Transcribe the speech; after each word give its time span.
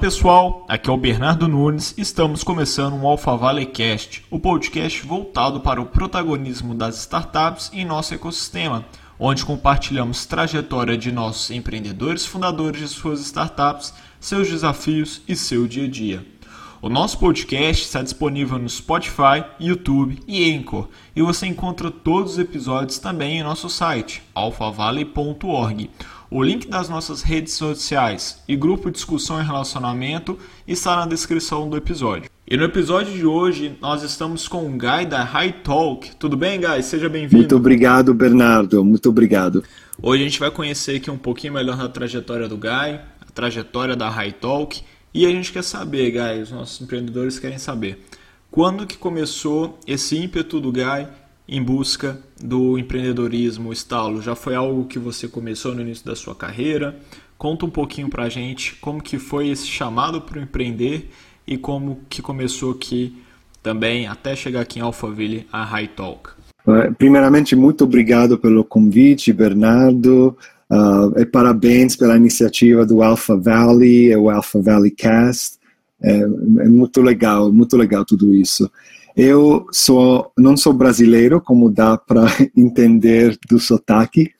Pessoal, 0.00 0.64
aqui 0.66 0.88
é 0.88 0.92
o 0.94 0.96
Bernardo 0.96 1.46
Nunes 1.46 1.92
estamos 1.98 2.42
começando 2.42 2.94
um 2.94 3.06
Alpha 3.06 3.38
Cast, 3.66 4.24
o 4.30 4.40
podcast 4.40 5.06
voltado 5.06 5.60
para 5.60 5.78
o 5.78 5.84
protagonismo 5.84 6.74
das 6.74 6.96
startups 7.00 7.70
em 7.70 7.84
nosso 7.84 8.14
ecossistema, 8.14 8.86
onde 9.18 9.44
compartilhamos 9.44 10.24
trajetória 10.24 10.96
de 10.96 11.12
nossos 11.12 11.50
empreendedores 11.50 12.24
fundadores 12.24 12.80
de 12.80 12.88
suas 12.88 13.20
startups, 13.20 13.92
seus 14.18 14.48
desafios 14.48 15.20
e 15.28 15.36
seu 15.36 15.68
dia 15.68 15.84
a 15.84 15.88
dia. 15.88 16.26
O 16.80 16.88
nosso 16.88 17.18
podcast 17.18 17.84
está 17.84 18.00
disponível 18.00 18.58
no 18.58 18.66
Spotify, 18.66 19.44
YouTube 19.60 20.18
e 20.26 20.50
Anchor, 20.50 20.88
e 21.14 21.20
você 21.20 21.46
encontra 21.46 21.90
todos 21.90 22.32
os 22.32 22.38
episódios 22.38 22.98
também 22.98 23.38
em 23.38 23.42
nosso 23.42 23.68
site, 23.68 24.22
alphavalley.org. 24.34 25.90
O 26.32 26.44
link 26.44 26.68
das 26.68 26.88
nossas 26.88 27.22
redes 27.22 27.54
sociais 27.54 28.40
e 28.46 28.54
grupo 28.54 28.88
de 28.88 28.94
discussão 28.94 29.40
e 29.40 29.44
relacionamento 29.44 30.38
está 30.64 30.94
na 30.94 31.04
descrição 31.04 31.68
do 31.68 31.76
episódio. 31.76 32.30
E 32.46 32.56
no 32.56 32.62
episódio 32.62 33.12
de 33.12 33.26
hoje 33.26 33.76
nós 33.80 34.04
estamos 34.04 34.46
com 34.46 34.64
o 34.64 34.70
Guy 34.70 35.06
da 35.08 35.24
High 35.24 35.54
Talk. 35.64 36.14
Tudo 36.14 36.36
bem, 36.36 36.60
Guy? 36.60 36.84
Seja 36.84 37.08
bem-vindo. 37.08 37.36
Muito 37.36 37.56
obrigado, 37.56 38.14
Bernardo. 38.14 38.84
Muito 38.84 39.08
obrigado. 39.08 39.64
Hoje 40.00 40.22
a 40.22 40.24
gente 40.24 40.38
vai 40.38 40.52
conhecer 40.52 40.98
aqui 40.98 41.10
um 41.10 41.18
pouquinho 41.18 41.54
melhor 41.54 41.76
da 41.76 41.88
trajetória 41.88 42.46
do 42.46 42.56
Guy, 42.56 42.70
a 42.70 43.32
trajetória 43.34 43.96
da 43.96 44.08
High 44.08 44.34
Talk 44.34 44.82
e 45.12 45.26
a 45.26 45.30
gente 45.30 45.50
quer 45.50 45.64
saber, 45.64 46.12
Guy, 46.12 46.42
os 46.42 46.52
nossos 46.52 46.80
empreendedores 46.80 47.40
querem 47.40 47.58
saber, 47.58 48.06
quando 48.52 48.86
que 48.86 48.96
começou 48.96 49.80
esse 49.84 50.16
ímpeto 50.16 50.60
do 50.60 50.70
Guy 50.70 51.08
em 51.50 51.60
busca 51.60 52.16
do 52.40 52.78
empreendedorismo, 52.78 53.72
estalo? 53.72 54.22
Já 54.22 54.36
foi 54.36 54.54
algo 54.54 54.84
que 54.84 55.00
você 55.00 55.26
começou 55.26 55.74
no 55.74 55.80
início 55.80 56.06
da 56.06 56.14
sua 56.14 56.32
carreira? 56.32 56.96
Conta 57.36 57.66
um 57.66 57.70
pouquinho 57.70 58.08
pra 58.08 58.28
gente 58.28 58.76
como 58.76 59.02
que 59.02 59.18
foi 59.18 59.48
esse 59.48 59.66
chamado 59.66 60.20
para 60.20 60.40
empreender 60.40 61.10
e 61.44 61.58
como 61.58 62.02
que 62.08 62.22
começou 62.22 62.70
aqui 62.70 63.20
também, 63.60 64.06
até 64.06 64.36
chegar 64.36 64.60
aqui 64.60 64.78
em 64.78 64.82
Alphaville, 64.82 65.46
a 65.52 65.64
High 65.64 65.88
Talk. 65.88 66.30
Primeiramente, 66.96 67.56
muito 67.56 67.82
obrigado 67.82 68.38
pelo 68.38 68.62
convite, 68.62 69.32
Bernardo. 69.32 70.36
Uh, 70.70 71.18
e 71.18 71.26
parabéns 71.26 71.96
pela 71.96 72.16
iniciativa 72.16 72.86
do 72.86 73.02
Alpha 73.02 73.36
Valley 73.36 74.14
o 74.14 74.30
Alpha 74.30 74.62
Valley 74.62 74.92
Cast. 74.92 75.58
É, 76.00 76.20
é, 76.20 76.26
muito 76.68 77.02
legal, 77.02 77.52
muito 77.52 77.76
legal 77.76 78.04
tudo 78.04 78.32
isso. 78.34 78.70
Eu 79.16 79.66
sou, 79.72 80.32
não 80.36 80.56
sou 80.56 80.72
brasileiro, 80.72 81.40
como 81.40 81.70
dá 81.70 81.96
para 81.96 82.26
entender 82.56 83.38
do 83.48 83.58
sotaque. 83.58 84.30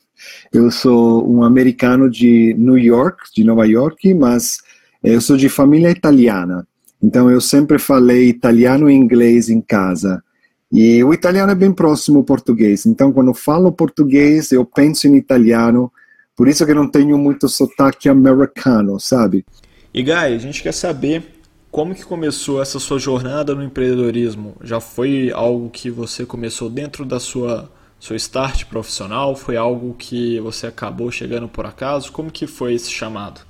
Eu 0.53 0.71
sou 0.71 1.29
um 1.31 1.43
americano 1.43 2.11
de 2.11 2.55
New 2.59 2.79
York, 2.79 3.25
de 3.35 3.45
Nova 3.45 3.67
York, 3.67 4.13
mas 4.15 4.59
eu 5.03 5.21
sou 5.21 5.37
de 5.37 5.49
família 5.49 5.91
italiana. 5.91 6.67
Então 7.03 7.31
eu 7.31 7.41
sempre 7.41 7.79
falei 7.79 8.29
italiano 8.29 8.91
e 8.91 8.95
inglês 8.95 9.49
em 9.49 9.61
casa. 9.61 10.23
E 10.71 11.03
o 11.03 11.13
italiano 11.13 11.51
é 11.51 11.55
bem 11.55 11.73
próximo 11.73 12.19
ao 12.19 12.25
português. 12.25 12.87
Então 12.87 13.13
quando 13.13 13.35
falo 13.35 13.73
português, 13.73 14.53
eu 14.53 14.65
penso 14.65 15.09
em 15.09 15.17
italiano 15.17 15.91
por 16.41 16.49
isso 16.49 16.65
que 16.65 16.71
eu 16.73 16.77
não 16.77 16.89
tenho 16.89 17.19
muito 17.19 17.47
sotaque 17.51 18.09
americano, 18.09 18.99
sabe? 18.99 19.45
E 19.93 20.03
Guy, 20.03 20.13
a 20.13 20.39
gente 20.39 20.63
quer 20.63 20.73
saber 20.73 21.23
como 21.71 21.95
que 21.95 22.05
começou 22.05 22.61
essa 22.61 22.79
sua 22.79 22.99
jornada 22.99 23.55
no 23.55 23.63
empreendedorismo? 23.63 24.57
Já 24.63 24.81
foi 24.81 25.31
algo 25.33 25.71
que 25.71 25.91
você 25.91 26.27
começou 26.27 26.69
dentro 26.69 27.05
da 27.05 27.21
sua 27.21 27.71
seu 27.99 28.17
start 28.17 28.65
profissional? 28.65 29.37
Foi 29.37 29.57
algo 29.57 29.95
que 29.95 30.41
você 30.41 30.67
acabou 30.67 31.11
chegando 31.13 31.49
por 31.49 31.67
acaso? 31.67 32.11
Como 32.11 32.31
que 32.31 32.47
foi 32.47 32.75
esse 32.75 32.91
chamado? 32.91 33.43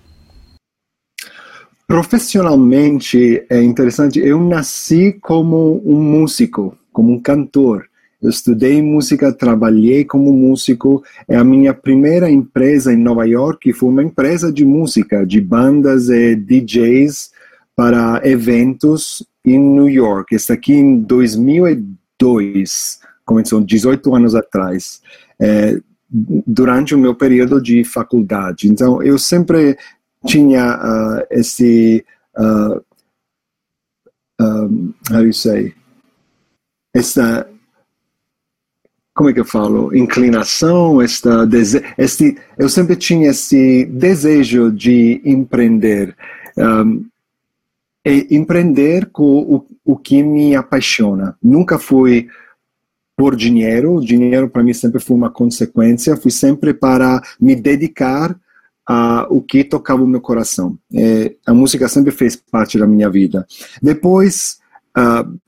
Profissionalmente 1.86 3.44
é 3.48 3.62
interessante. 3.62 4.18
Eu 4.18 4.40
nasci 4.40 5.12
como 5.20 5.80
um 5.84 6.00
músico, 6.02 6.76
como 6.92 7.12
um 7.12 7.20
cantor. 7.20 7.88
Eu 8.22 8.28
estudei 8.28 8.82
música, 8.82 9.32
trabalhei 9.32 10.04
como 10.04 10.32
músico. 10.32 11.02
É 11.26 11.36
a 11.36 11.44
minha 11.44 11.72
primeira 11.72 12.30
empresa 12.30 12.92
em 12.92 12.98
Nova 12.98 13.24
York 13.26 13.72
foi 13.72 13.88
uma 13.88 14.02
empresa 14.02 14.52
de 14.52 14.64
música, 14.64 15.24
de 15.24 15.40
bandas 15.40 16.10
e 16.10 16.36
DJs 16.36 17.30
para 17.80 18.20
eventos 18.28 19.26
em 19.42 19.58
New 19.58 19.88
York. 19.88 20.34
Está 20.34 20.52
aqui 20.52 20.74
em 20.74 21.00
2002, 21.00 23.00
começou 23.24 23.62
18 23.62 24.14
anos 24.14 24.34
atrás, 24.34 25.00
é, 25.40 25.80
durante 26.46 26.94
o 26.94 26.98
meu 26.98 27.14
período 27.14 27.58
de 27.58 27.82
faculdade. 27.82 28.68
Então, 28.68 29.02
eu 29.02 29.18
sempre 29.18 29.78
tinha 30.26 30.76
uh, 30.76 31.26
esse 31.30 32.04
uh, 32.36 32.84
um, 34.38 34.92
how 35.10 35.20
do 35.20 35.24
you 35.24 35.32
say? 35.32 35.72
Essa 36.94 37.48
como 39.14 39.30
é 39.30 39.32
que 39.32 39.40
eu 39.40 39.46
falo, 39.46 39.96
inclinação, 39.96 41.00
esta 41.00 41.46
dese 41.46 41.82
este, 41.96 42.36
eu 42.58 42.68
sempre 42.68 42.94
tinha 42.94 43.30
esse 43.30 43.86
desejo 43.86 44.70
de 44.70 45.22
empreender. 45.24 46.14
Um, 46.58 47.08
e 48.04 48.26
empreender 48.30 49.10
com 49.10 49.24
o, 49.24 49.66
o 49.84 49.96
que 49.96 50.22
me 50.22 50.54
apaixona. 50.54 51.36
Nunca 51.42 51.78
fui 51.78 52.28
por 53.16 53.36
dinheiro, 53.36 53.96
o 53.96 54.04
dinheiro 54.04 54.48
para 54.48 54.62
mim 54.62 54.72
sempre 54.72 55.00
foi 55.00 55.16
uma 55.16 55.30
consequência, 55.30 56.16
fui 56.16 56.30
sempre 56.30 56.72
para 56.72 57.20
me 57.38 57.54
dedicar 57.54 58.38
a 58.86 59.26
o 59.28 59.42
que 59.42 59.62
tocava 59.62 60.02
o 60.02 60.06
meu 60.06 60.20
coração. 60.20 60.78
É, 60.94 61.34
a 61.46 61.52
música 61.52 61.88
sempre 61.88 62.10
fez 62.10 62.34
parte 62.36 62.78
da 62.78 62.86
minha 62.86 63.10
vida. 63.10 63.46
Depois, 63.82 64.58
uh, 64.96 65.38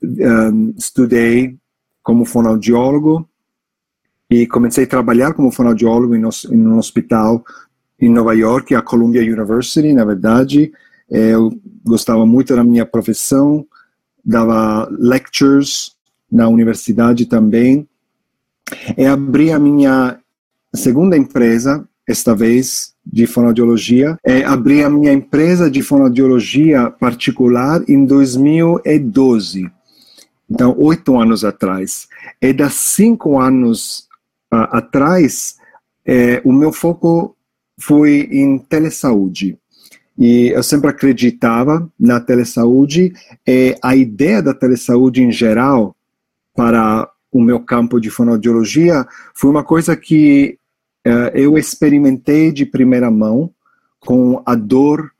um, 0.53 0.73
estudei 0.77 1.55
como 2.03 2.25
fonoaudiólogo, 2.25 3.27
e 4.33 4.47
comecei 4.47 4.85
a 4.85 4.87
trabalhar 4.87 5.33
como 5.33 5.51
fonoaudiólogo 5.51 6.15
em, 6.15 6.21
em 6.21 6.67
um 6.67 6.77
hospital 6.77 7.43
em 7.99 8.09
Nova 8.09 8.33
York, 8.33 8.73
a 8.73 8.81
Columbia 8.81 9.21
University, 9.21 9.93
na 9.93 10.03
verdade. 10.03 10.71
Eu 11.13 11.51
gostava 11.85 12.25
muito 12.25 12.55
da 12.55 12.63
minha 12.63 12.87
profissão, 12.87 13.63
dava 14.25 14.89
lectures 14.89 15.91
na 16.31 16.47
universidade 16.47 17.27
também. 17.27 17.87
E 18.97 19.05
abri 19.05 19.51
a 19.51 19.59
minha 19.59 20.19
segunda 20.73 21.15
empresa, 21.15 21.87
esta 22.07 22.35
vez 22.35 22.95
de 23.05 23.27
fonoaudiologia. 23.27 24.17
E 24.25 24.43
abri 24.43 24.83
a 24.83 24.89
minha 24.89 25.13
empresa 25.13 25.69
de 25.69 25.83
fonoaudiologia 25.83 26.89
particular 26.89 27.83
em 27.87 28.05
2012. 28.05 29.69
Então, 30.49 30.75
oito 30.79 31.19
anos 31.19 31.45
atrás. 31.45 32.07
E 32.41 32.51
das 32.51 32.73
cinco 32.73 33.39
anos 33.39 34.07
uh, 34.51 34.65
atrás, 34.71 35.57
é, 36.03 36.41
o 36.43 36.51
meu 36.51 36.71
foco 36.71 37.35
foi 37.79 38.29
em 38.31 38.57
telesaúde. 38.57 39.59
E 40.17 40.49
eu 40.49 40.61
sempre 40.61 40.89
acreditava 40.89 41.89
na 41.99 42.19
telesaúde 42.19 43.13
e 43.47 43.75
a 43.81 43.95
ideia 43.95 44.41
da 44.41 44.53
telesaúde 44.53 45.23
em 45.23 45.31
geral 45.31 45.95
para 46.55 47.09
o 47.31 47.41
meu 47.41 47.59
campo 47.59 47.99
de 47.99 48.11
fonoaudiologia 48.11 49.07
foi 49.33 49.49
uma 49.49 49.63
coisa 49.63 49.95
que 49.95 50.57
uh, 51.07 51.31
eu 51.33 51.57
experimentei 51.57 52.51
de 52.51 52.65
primeira 52.65 53.09
mão 53.09 53.51
com 53.99 54.41
a 54.45 54.53
dor 54.53 55.11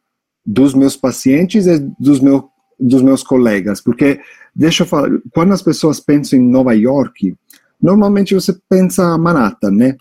dos 0.45 0.75
meus 0.75 0.95
pacientes 0.95 1.65
e 1.65 1.79
dos, 1.99 2.19
meu, 2.19 2.49
dos 2.79 3.01
meus 3.01 3.23
colegas. 3.23 3.81
Porque, 3.81 4.19
deixa 4.55 4.83
eu 4.83 4.87
falar, 4.87 5.09
quando 5.33 5.53
as 5.53 5.61
pessoas 5.61 5.99
pensam 5.99 6.37
em 6.37 6.47
Nova 6.47 6.73
York, 6.75 7.35
Normalmente 7.83 8.33
você 8.33 8.57
pensa 8.69 9.17
Manhattan, 9.17 9.71
né? 9.71 9.97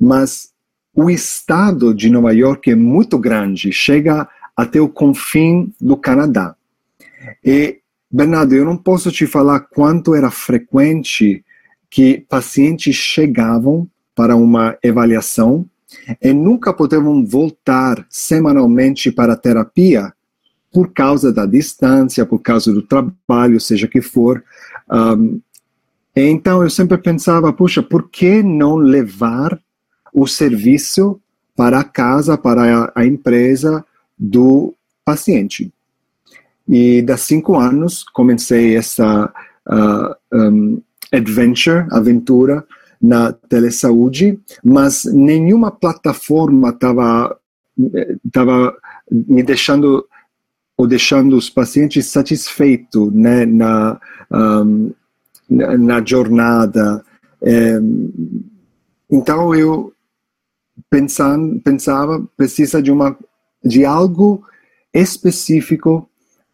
Mas 0.00 0.50
o 0.96 1.10
estado 1.10 1.94
de 1.94 2.08
Nova 2.08 2.32
York 2.32 2.70
é 2.70 2.74
muito 2.74 3.18
grande, 3.18 3.70
chega 3.70 4.26
até 4.56 4.80
o 4.80 4.88
confim 4.88 5.70
do 5.78 5.94
Canadá. 5.94 6.56
E, 7.44 7.80
Bernardo, 8.10 8.54
eu 8.54 8.64
não 8.64 8.78
posso 8.78 9.12
te 9.12 9.26
falar 9.26 9.60
quanto 9.60 10.14
era 10.14 10.30
frequente 10.30 11.44
que 11.90 12.24
pacientes 12.26 12.96
chegavam 12.96 13.86
para 14.14 14.34
uma 14.34 14.78
avaliação 14.82 15.66
e 16.22 16.32
nunca 16.32 16.72
podiam 16.72 17.24
voltar 17.26 18.06
semanalmente 18.08 19.12
para 19.12 19.34
a 19.34 19.36
terapia 19.36 20.10
por 20.72 20.92
causa 20.92 21.30
da 21.30 21.44
distância, 21.44 22.24
por 22.24 22.38
causa 22.38 22.72
do 22.72 22.82
trabalho, 22.82 23.60
seja 23.60 23.86
que 23.86 24.00
for. 24.00 24.42
Um, 24.90 25.40
então 26.14 26.62
eu 26.62 26.70
sempre 26.70 26.96
pensava, 26.96 27.52
puxa, 27.52 27.82
por 27.82 28.08
que 28.08 28.42
não 28.42 28.76
levar 28.76 29.60
o 30.16 30.26
serviço 30.26 31.20
para 31.54 31.80
a 31.80 31.84
casa, 31.84 32.38
para 32.38 32.90
a, 32.94 33.04
empresa 33.04 33.84
do 34.18 34.74
paciente? 35.04 35.70
E 36.66 37.02
das 37.02 37.20
cinco 37.20 37.56
anos 37.58 38.02
comecei 38.02 38.76
essa 38.76 39.30
uh, 39.68 40.16
um, 40.32 40.80
adventure, 41.12 41.86
aventura 41.90 42.64
na 43.00 43.30
telesaúde, 43.30 44.40
mas 44.64 45.04
nenhuma 45.04 45.70
plataforma 45.70 46.70
estava 46.70 47.38
tava 48.32 48.74
me 49.10 49.42
deixando 49.42 50.08
ou 50.78 50.86
deixando 50.86 51.36
os 51.36 51.50
pacientes 51.50 52.06
satisfeitos 52.06 53.12
né, 53.12 53.44
na, 53.44 54.00
um, 54.30 54.92
na, 55.48 55.76
na, 55.76 56.04
jornada. 56.04 57.04
É, 57.42 57.78
então 59.10 59.54
eu 59.54 59.92
pensando, 60.90 61.60
pensava 61.60 62.26
precisa 62.36 62.82
de 62.82 62.90
uma 62.90 63.16
de 63.64 63.84
algo 63.84 64.44
específico 64.92 66.08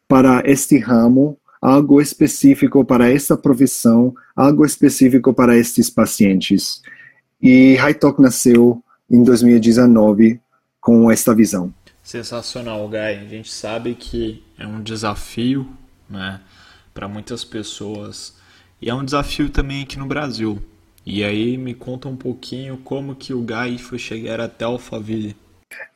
para 0.08 0.42
este 0.44 0.78
ramo, 0.78 1.38
algo 1.60 2.00
específico 2.00 2.84
para 2.84 3.10
essa 3.10 3.36
profissão, 3.36 4.14
algo 4.34 4.64
específico 4.64 5.32
para 5.32 5.56
estes 5.56 5.90
pacientes. 5.90 6.82
E 7.40 7.76
Hightalk 7.76 8.20
nasceu 8.20 8.82
em 9.10 9.22
2019 9.22 10.40
com 10.80 11.10
esta 11.10 11.34
visão. 11.34 11.72
Sensacional, 12.02 12.88
Guy. 12.88 12.98
A 12.98 13.28
gente 13.28 13.52
sabe 13.52 13.94
que 13.94 14.42
é 14.58 14.66
um 14.66 14.82
desafio, 14.82 15.69
né, 16.08 16.40
para 16.92 17.08
muitas 17.08 17.44
pessoas 17.44 18.34
e 18.80 18.90
é 18.90 18.94
um 18.94 19.04
desafio 19.04 19.48
também 19.48 19.82
aqui 19.82 19.96
no 19.96 20.06
Brasil. 20.06 20.60
E 21.04 21.25
aí 21.25 21.58
me 21.58 21.75
conta 21.75 22.08
um 22.08 22.16
pouquinho 22.16 22.78
como 22.78 23.16
que 23.16 23.34
o 23.34 23.43
Guy 23.43 23.78
foi 23.78 23.99
chegar 23.99 24.40
até 24.40 24.64
Alphaville. 24.64 25.37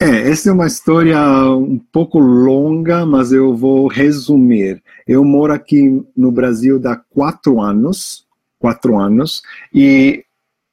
É, 0.01 0.31
essa 0.31 0.51
é 0.51 0.53
uma 0.53 0.67
história 0.67 1.19
um 1.55 1.79
pouco 1.79 2.19
longa, 2.19 3.07
mas 3.07 3.33
eu 3.33 3.55
vou 3.55 3.87
resumir. 3.87 4.83
Eu 5.07 5.23
moro 5.23 5.53
aqui 5.53 6.03
no 6.17 6.33
Brasil 6.33 6.81
há 6.85 6.97
quatro 6.97 7.61
anos, 7.61 8.27
quatro 8.59 8.99
anos, 8.99 9.43
e 9.73 10.25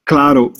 claro, 0.04 0.52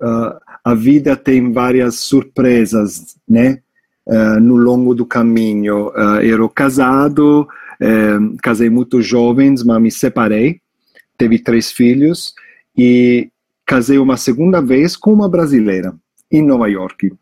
uh, 0.00 0.40
a 0.64 0.74
vida 0.74 1.14
tem 1.14 1.52
várias 1.52 1.96
surpresas, 1.96 3.16
né? 3.28 3.60
Uh, 4.06 4.40
no 4.40 4.56
longo 4.56 4.94
do 4.94 5.04
caminho. 5.04 5.88
Uh, 5.88 6.20
eu 6.22 6.48
casado, 6.48 7.46
uh, 7.80 8.36
casei 8.42 8.70
muito 8.70 9.02
jovens, 9.02 9.62
mas 9.62 9.80
me 9.80 9.90
separei, 9.90 10.60
teve 11.18 11.38
três 11.38 11.70
filhos 11.70 12.34
e 12.82 13.28
casei 13.66 13.98
uma 13.98 14.16
segunda 14.16 14.62
vez 14.62 14.96
com 14.96 15.12
uma 15.12 15.28
brasileira 15.28 15.94
em 16.32 16.40
Nova 16.40 16.66
York. 16.66 17.12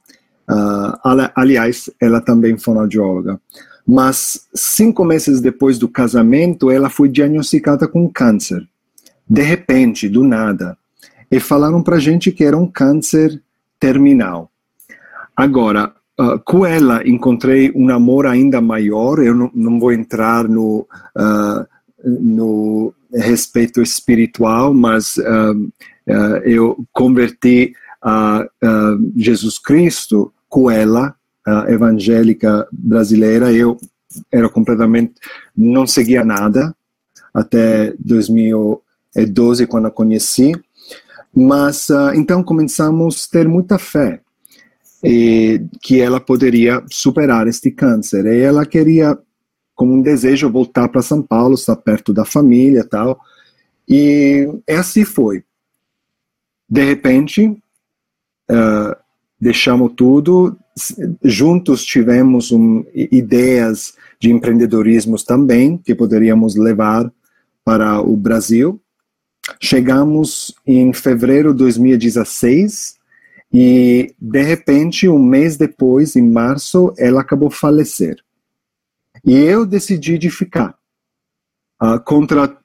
aliás, 1.34 1.90
ela 2.00 2.20
também 2.20 2.56
fonoaudióloga. 2.56 3.40
Mas 3.84 4.46
cinco 4.54 5.04
meses 5.04 5.40
depois 5.40 5.76
do 5.76 5.88
casamento, 5.88 6.70
ela 6.70 6.88
foi 6.88 7.08
diagnosticada 7.08 7.88
com 7.88 8.08
câncer. 8.08 8.64
De 9.28 9.42
repente, 9.42 10.08
do 10.08 10.22
nada. 10.22 10.78
E 11.28 11.40
falaram 11.40 11.82
para 11.82 11.98
gente 11.98 12.30
que 12.30 12.44
era 12.44 12.56
um 12.56 12.68
câncer 12.68 13.42
terminal. 13.80 14.48
Agora, 15.36 15.92
uh, 16.20 16.38
com 16.44 16.64
ela 16.64 17.02
encontrei 17.04 17.72
um 17.74 17.90
amor 17.90 18.26
ainda 18.26 18.60
maior. 18.60 19.18
Eu 19.18 19.34
não, 19.34 19.50
não 19.52 19.80
vou 19.80 19.92
entrar 19.92 20.48
no, 20.48 20.86
uh, 21.16 21.66
no 22.04 22.92
respeito 23.12 23.80
espiritual, 23.82 24.72
mas 24.72 25.16
uh, 25.16 25.72
eu 26.44 26.84
converti 26.92 27.72
a 28.00 28.46
Jesus 29.16 29.58
Cristo 29.58 30.32
com 30.48 30.70
ela, 30.70 31.14
evangélica 31.68 32.66
brasileira. 32.72 33.52
Eu 33.52 33.76
era 34.32 34.48
completamente 34.48 35.14
não 35.56 35.86
seguia 35.86 36.24
nada 36.24 36.74
até 37.34 37.92
2012 37.98 39.66
quando 39.66 39.86
a 39.86 39.90
conheci 39.90 40.52
mas 41.34 41.88
uh, 41.88 42.12
então 42.14 42.42
começamos 42.42 43.26
a 43.28 43.32
ter 43.32 43.48
muita 43.48 43.78
fé 43.78 44.20
e, 45.04 45.62
que 45.80 46.00
ela 46.00 46.18
poderia 46.18 46.82
superar 46.90 47.46
este 47.46 47.70
câncer. 47.70 48.26
E 48.26 48.40
ela 48.40 48.66
queria, 48.66 49.16
como 49.78 49.94
um 49.94 50.02
desejo, 50.02 50.50
voltar 50.50 50.88
para 50.88 51.00
São 51.00 51.22
Paulo, 51.22 51.54
estar 51.54 51.76
perto 51.76 52.12
da 52.12 52.24
família 52.24 52.84
tal. 52.84 53.20
E 53.88 54.48
assim 54.68 55.04
foi. 55.04 55.44
De 56.68 56.82
repente, 56.82 57.46
uh, 57.46 58.96
deixamos 59.40 59.92
tudo, 59.96 60.58
juntos 61.22 61.84
tivemos 61.84 62.50
um, 62.50 62.84
ideias 62.92 63.94
de 64.18 64.32
empreendedorismo 64.32 65.14
também, 65.24 65.78
que 65.78 65.94
poderíamos 65.94 66.56
levar 66.56 67.08
para 67.64 68.00
o 68.00 68.16
Brasil. 68.16 68.80
Chegamos 69.60 70.52
em 70.66 70.92
fevereiro 70.92 71.52
de 71.52 71.58
2016 71.58 72.96
e, 73.52 74.12
de 74.20 74.42
repente, 74.42 75.08
um 75.08 75.22
mês 75.22 75.56
depois, 75.56 76.16
em 76.16 76.28
março, 76.28 76.92
ela 76.98 77.20
acabou 77.20 77.48
falecer. 77.48 78.18
E 79.24 79.34
eu 79.34 79.66
decidi 79.66 80.18
de 80.18 80.30
ficar 80.30 80.74
uh, 81.82 82.00
contra 82.04 82.56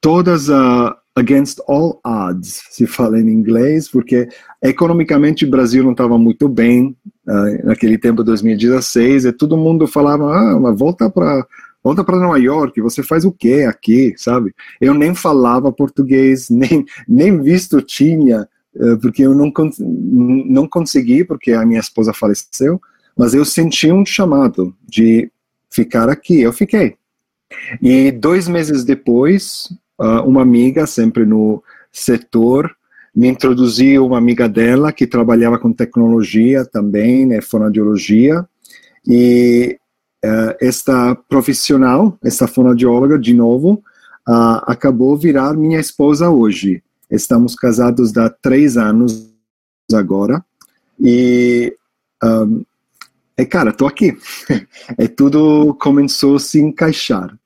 todas 0.00 0.50
a 0.50 0.90
uh, 0.90 1.02
against 1.14 1.60
all 1.68 2.00
odds, 2.04 2.62
se 2.70 2.86
fala 2.86 3.20
em 3.20 3.28
inglês, 3.28 3.88
porque 3.88 4.28
economicamente 4.62 5.44
o 5.44 5.50
Brasil 5.50 5.84
não 5.84 5.92
estava 5.92 6.16
muito 6.16 6.48
bem 6.48 6.96
uh, 7.28 7.66
naquele 7.66 7.98
tempo, 7.98 8.24
2016, 8.24 9.26
e 9.26 9.32
todo 9.32 9.56
mundo 9.56 9.86
falava, 9.86 10.24
ah, 10.34 10.72
volta 10.72 11.10
para 11.10 11.46
volta 11.84 12.04
para 12.04 12.18
Nova 12.18 12.38
York, 12.38 12.80
você 12.80 13.02
faz 13.02 13.24
o 13.24 13.32
quê 13.32 13.66
aqui, 13.68 14.14
sabe? 14.16 14.54
Eu 14.80 14.94
nem 14.94 15.14
falava 15.16 15.72
português, 15.72 16.48
nem, 16.50 16.86
nem 17.08 17.42
visto 17.42 17.82
tinha, 17.82 18.48
eh, 18.76 18.96
porque 19.02 19.22
eu 19.22 19.34
não, 19.34 19.52
não 19.80 20.68
consegui, 20.68 21.24
porque 21.24 21.50
a 21.50 21.66
minha 21.66 21.80
esposa 21.80 22.12
faleceu, 22.12 22.80
mas 23.18 23.34
eu 23.34 23.44
senti 23.44 23.90
um 23.90 24.06
chamado 24.06 24.72
de 24.88 25.28
ficar 25.72 26.08
aqui, 26.08 26.40
eu 26.40 26.52
fiquei. 26.52 26.96
E 27.80 28.10
dois 28.10 28.48
meses 28.48 28.84
depois, 28.84 29.68
ah, 29.98 30.22
uma 30.22 30.42
amiga, 30.42 30.86
sempre 30.86 31.24
no 31.24 31.62
setor, 31.90 32.74
me 33.14 33.28
introduziu 33.28 34.06
uma 34.06 34.18
amiga 34.18 34.48
dela 34.48 34.92
que 34.92 35.06
trabalhava 35.06 35.58
com 35.58 35.72
tecnologia 35.72 36.64
também, 36.64 37.26
né, 37.26 37.40
fonoaudiologia, 37.42 38.46
e 39.06 39.78
uh, 40.24 40.54
esta 40.60 41.14
profissional, 41.28 42.16
esta 42.24 42.46
fonoaudióloga, 42.46 43.18
de 43.18 43.34
novo, 43.34 43.82
uh, 44.28 44.62
acabou 44.66 45.16
virar 45.16 45.54
minha 45.54 45.78
esposa 45.78 46.30
hoje. 46.30 46.82
Estamos 47.10 47.54
casados 47.54 48.16
há 48.16 48.30
três 48.30 48.76
anos 48.76 49.28
agora. 49.92 50.42
E, 50.98 51.76
um, 52.22 52.64
é, 53.42 53.44
cara, 53.44 53.72
tô 53.72 53.86
aqui. 53.86 54.16
é 54.98 55.08
tudo 55.08 55.74
começou 55.80 56.36
a 56.36 56.40
se 56.40 56.60
encaixar. 56.60 57.36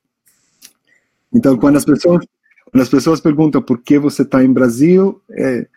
Então, 1.33 1.57
quando 1.57 1.75
as 1.77 1.85
pessoas, 1.85 2.25
quando 2.71 2.81
as 2.81 2.89
pessoas 2.89 3.19
perguntam 3.19 3.61
por 3.61 3.81
que 3.81 3.97
você 3.99 4.21
está 4.21 4.43
em 4.43 4.53
Brasil, 4.53 5.21
é, 5.31 5.67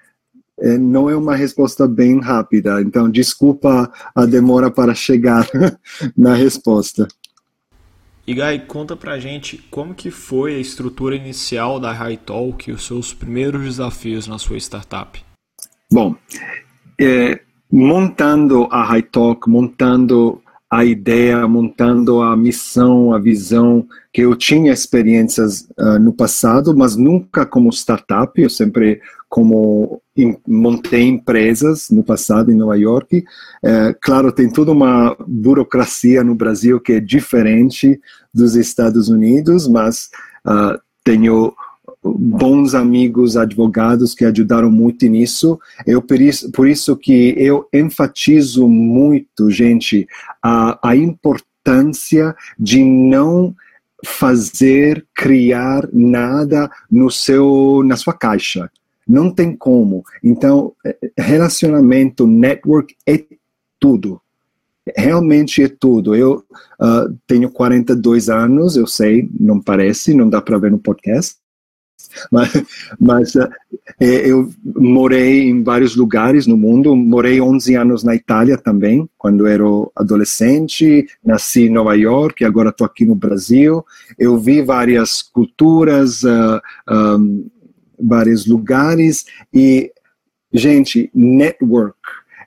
é, 0.61 0.79
não 0.79 1.09
é 1.09 1.17
uma 1.17 1.35
resposta 1.35 1.89
bem 1.89 2.21
rápida. 2.21 2.81
Então, 2.81 3.11
desculpa 3.11 3.93
a 4.15 4.27
demora 4.27 4.71
para 4.71 4.95
chegar 4.95 5.49
na 6.17 6.35
resposta. 6.35 7.09
E 8.27 8.35
Guy, 8.35 8.61
conta 8.69 8.95
pra 8.95 9.19
gente 9.19 9.59
como 9.71 9.95
que 9.95 10.11
foi 10.11 10.55
a 10.55 10.59
estrutura 10.59 11.17
inicial 11.17 11.81
da 11.81 11.91
High 11.93 12.19
Talk 12.19 12.71
e 12.71 12.73
os 12.73 12.87
seus 12.87 13.13
primeiros 13.13 13.63
desafios 13.63 14.29
na 14.29 14.39
sua 14.39 14.59
startup. 14.59 15.21
Bom, 15.91 16.15
é, 17.01 17.41
montando 17.71 18.67
a 18.71 18.83
High 18.85 19.03
Talk, 19.03 19.49
montando 19.49 20.41
a 20.71 20.85
ideia, 20.85 21.47
montando 21.49 22.23
a 22.23 22.37
missão, 22.37 23.13
a 23.13 23.19
visão, 23.19 23.87
que 24.13 24.23
eu 24.23 24.37
tinha 24.37 24.73
experiências 24.73 25.69
uh, 25.77 25.99
no 25.99 26.13
passado, 26.13 26.77
mas 26.77 26.95
nunca 26.95 27.45
como 27.45 27.71
startup, 27.71 28.41
eu 28.41 28.49
sempre 28.49 29.01
como 29.29 30.01
em, 30.17 30.37
montei 30.47 31.03
empresas 31.03 31.89
no 31.91 32.03
passado 32.03 32.51
em 32.51 32.57
Nova 32.57 32.77
York. 32.77 33.25
É, 33.63 33.95
claro, 34.01 34.33
tem 34.33 34.51
toda 34.51 34.73
uma 34.73 35.17
burocracia 35.27 36.25
no 36.25 36.35
Brasil 36.35 36.81
que 36.81 36.95
é 36.95 37.01
diferente 37.01 38.01
dos 38.35 38.57
Estados 38.57 39.09
Unidos, 39.09 39.69
mas 39.69 40.11
uh, 40.45 40.79
tenho 41.05 41.55
bons 42.03 42.75
amigos 42.75 43.37
advogados 43.37 44.15
que 44.15 44.25
ajudaram 44.25 44.71
muito 44.71 45.07
nisso. 45.07 45.59
Eu 45.87 46.01
por 46.01 46.21
isso, 46.21 46.51
por 46.51 46.67
isso 46.67 46.97
que 46.97 47.35
eu 47.37 47.69
enfatizo 47.73 48.67
muito, 48.67 49.51
gente, 49.51 50.07
a, 50.43 50.79
a 50.91 50.97
importância 50.97 52.35
de 52.59 52.83
não 52.83 53.55
fazer 54.05 55.07
criar 55.15 55.87
nada 55.93 56.71
no 56.91 57.11
seu 57.11 57.83
na 57.85 57.97
sua 57.97 58.15
caixa. 58.15 58.71
Não 59.07 59.31
tem 59.31 59.57
como. 59.57 60.05
Então, 60.23 60.73
relacionamento, 61.19 62.27
network 62.27 62.95
é 63.07 63.23
tudo. 63.79 64.21
Realmente 64.97 65.63
é 65.63 65.69
tudo. 65.69 66.15
Eu 66.15 66.45
uh, 66.81 67.15
tenho 67.27 67.51
42 67.51 68.29
anos, 68.29 68.77
eu 68.77 68.87
sei, 68.87 69.29
não 69.39 69.61
parece, 69.61 70.15
não 70.15 70.29
dá 70.29 70.41
para 70.41 70.59
ver 70.59 70.71
no 70.71 70.79
podcast, 70.79 71.40
mas, 72.31 72.65
mas 72.99 73.35
uh, 73.35 73.49
eu 74.01 74.51
morei 74.65 75.49
em 75.49 75.63
vários 75.63 75.97
lugares 75.97 76.47
no 76.47 76.57
mundo, 76.57 76.95
morei 76.97 77.41
11 77.41 77.75
anos 77.75 78.05
na 78.05 78.15
Itália 78.15 78.57
também, 78.57 79.09
quando 79.19 79.47
era 79.47 79.65
adolescente, 79.95 81.07
nasci 81.25 81.63
em 81.63 81.71
Nova 81.71 81.95
York 81.95 82.43
e 82.43 82.47
agora 82.47 82.71
estou 82.71 82.87
aqui 82.87 83.05
no 83.05 83.15
Brasil. 83.15 83.85
Eu 84.19 84.39
vi 84.39 84.63
várias 84.63 85.23
culturas, 85.23 86.23
uh, 86.23 86.61
um, 86.91 87.49
vários 87.99 88.47
lugares 88.47 89.27
e, 89.53 89.93
gente, 90.53 91.11
network, 91.15 91.99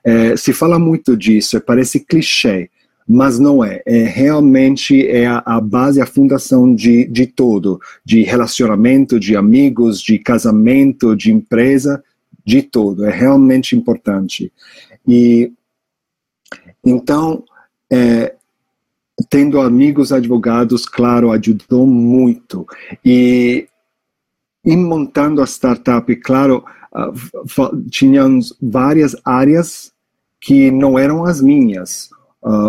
eh, 0.03 0.35
se 0.35 0.51
fala 0.51 0.77
muito 0.77 1.15
disso, 1.15 1.61
parece 1.61 1.99
clichê, 2.01 2.69
mas 3.07 3.39
não 3.39 3.63
é. 3.63 3.81
é 3.85 4.03
realmente 4.03 5.07
é 5.07 5.25
a, 5.25 5.43
a, 5.45 5.61
base, 5.61 6.01
a 6.01 6.05
fundação 6.05 6.73
de, 6.73 7.05
de 7.07 7.27
tudo, 7.27 7.79
de 8.03 8.23
relacionamento, 8.23 9.19
de 9.19 9.35
amigos, 9.35 10.01
de 10.01 10.17
casamento, 10.19 11.15
de 11.15 11.31
empresa, 11.31 12.03
de 12.45 12.61
tudo. 12.61 13.05
É 13.05 13.11
realmente 13.11 13.75
importante. 13.75 14.51
E 15.07 15.51
então, 16.85 17.43
é, 17.91 18.35
tendo 19.29 19.59
amigos 19.61 20.11
advogados, 20.11 20.85
claro, 20.85 21.31
ajudou 21.31 21.85
muito. 21.85 22.65
E 23.03 23.67
em 24.65 24.77
montando 24.77 25.41
a 25.41 25.45
startup, 25.45 26.13
claro, 26.17 26.63
tinham 27.89 28.39
várias 28.61 29.15
áreas 29.25 29.91
que 30.39 30.69
não 30.71 30.99
eram 30.99 31.25
as 31.25 31.41
minhas 31.41 32.09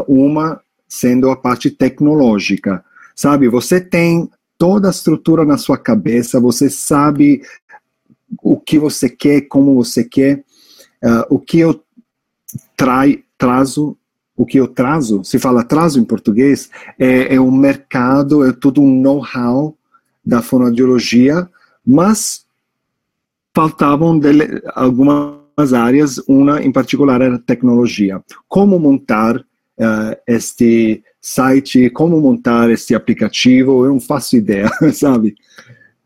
uma 0.06 0.60
sendo 0.88 1.30
a 1.30 1.36
parte 1.36 1.70
tecnológica. 1.70 2.84
Sabe, 3.14 3.48
você 3.48 3.80
tem 3.80 4.30
toda 4.56 4.88
a 4.88 4.90
estrutura 4.90 5.44
na 5.44 5.58
sua 5.58 5.76
cabeça, 5.76 6.40
você 6.40 6.70
sabe 6.70 7.42
o 8.42 8.58
que 8.58 8.78
você 8.78 9.08
quer, 9.08 9.42
como 9.42 9.74
você 9.74 10.04
quer, 10.04 10.44
uh, 11.02 11.26
o 11.28 11.38
que 11.38 11.58
eu 11.58 11.80
trai, 12.76 13.22
trazo, 13.36 13.96
o 14.36 14.44
que 14.44 14.58
eu 14.58 14.66
trazo, 14.66 15.22
se 15.22 15.38
fala 15.38 15.62
trazo 15.62 16.00
em 16.00 16.04
português, 16.04 16.70
é, 16.98 17.34
é 17.34 17.40
um 17.40 17.52
mercado, 17.52 18.44
é 18.44 18.52
todo 18.52 18.80
um 18.82 19.00
know-how 19.00 19.76
da 20.24 20.42
fonoaudiologia, 20.42 21.48
mas 21.86 22.44
faltavam 23.54 24.18
dele, 24.18 24.60
algumas 24.74 25.72
áreas, 25.72 26.18
uma 26.26 26.62
em 26.62 26.72
particular 26.72 27.20
era 27.20 27.38
tecnologia. 27.38 28.20
Como 28.48 28.78
montar 28.78 29.44
uh, 29.78 30.16
este 30.26 31.02
site, 31.20 31.88
como 31.90 32.20
montar 32.20 32.70
este 32.70 32.94
aplicativo, 32.94 33.84
eu 33.84 33.92
não 33.92 34.00
faço 34.00 34.36
ideia, 34.36 34.68
sabe? 34.92 35.34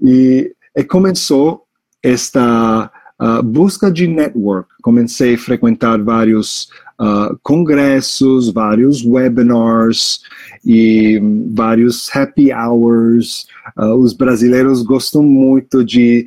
E, 0.01 0.55
e 0.77 0.85
começou 0.85 1.65
esta 2.03 2.91
uh, 3.21 3.43
busca 3.43 3.91
de 3.91 4.07
network. 4.07 4.69
Comecei 4.83 5.35
a 5.35 5.39
frequentar 5.39 6.01
vários 6.03 6.69
uh, 7.01 7.37
congressos, 7.43 8.51
vários 8.51 9.05
webinars 9.05 10.21
e 10.65 11.21
vários 11.53 12.15
happy 12.15 12.53
hours. 12.53 13.47
Uh, 13.77 13.95
os 13.95 14.13
brasileiros 14.13 14.83
gostam 14.83 15.23
muito 15.23 15.85
de 15.85 16.27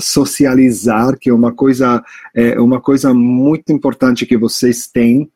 socializar, 0.00 1.18
que 1.18 1.30
é 1.30 1.34
uma 1.34 1.52
coisa 1.52 2.02
é 2.34 2.60
uma 2.60 2.80
coisa 2.80 3.14
muito 3.14 3.72
importante 3.72 4.26
que 4.26 4.36
vocês 4.36 4.86
têm 4.86 5.30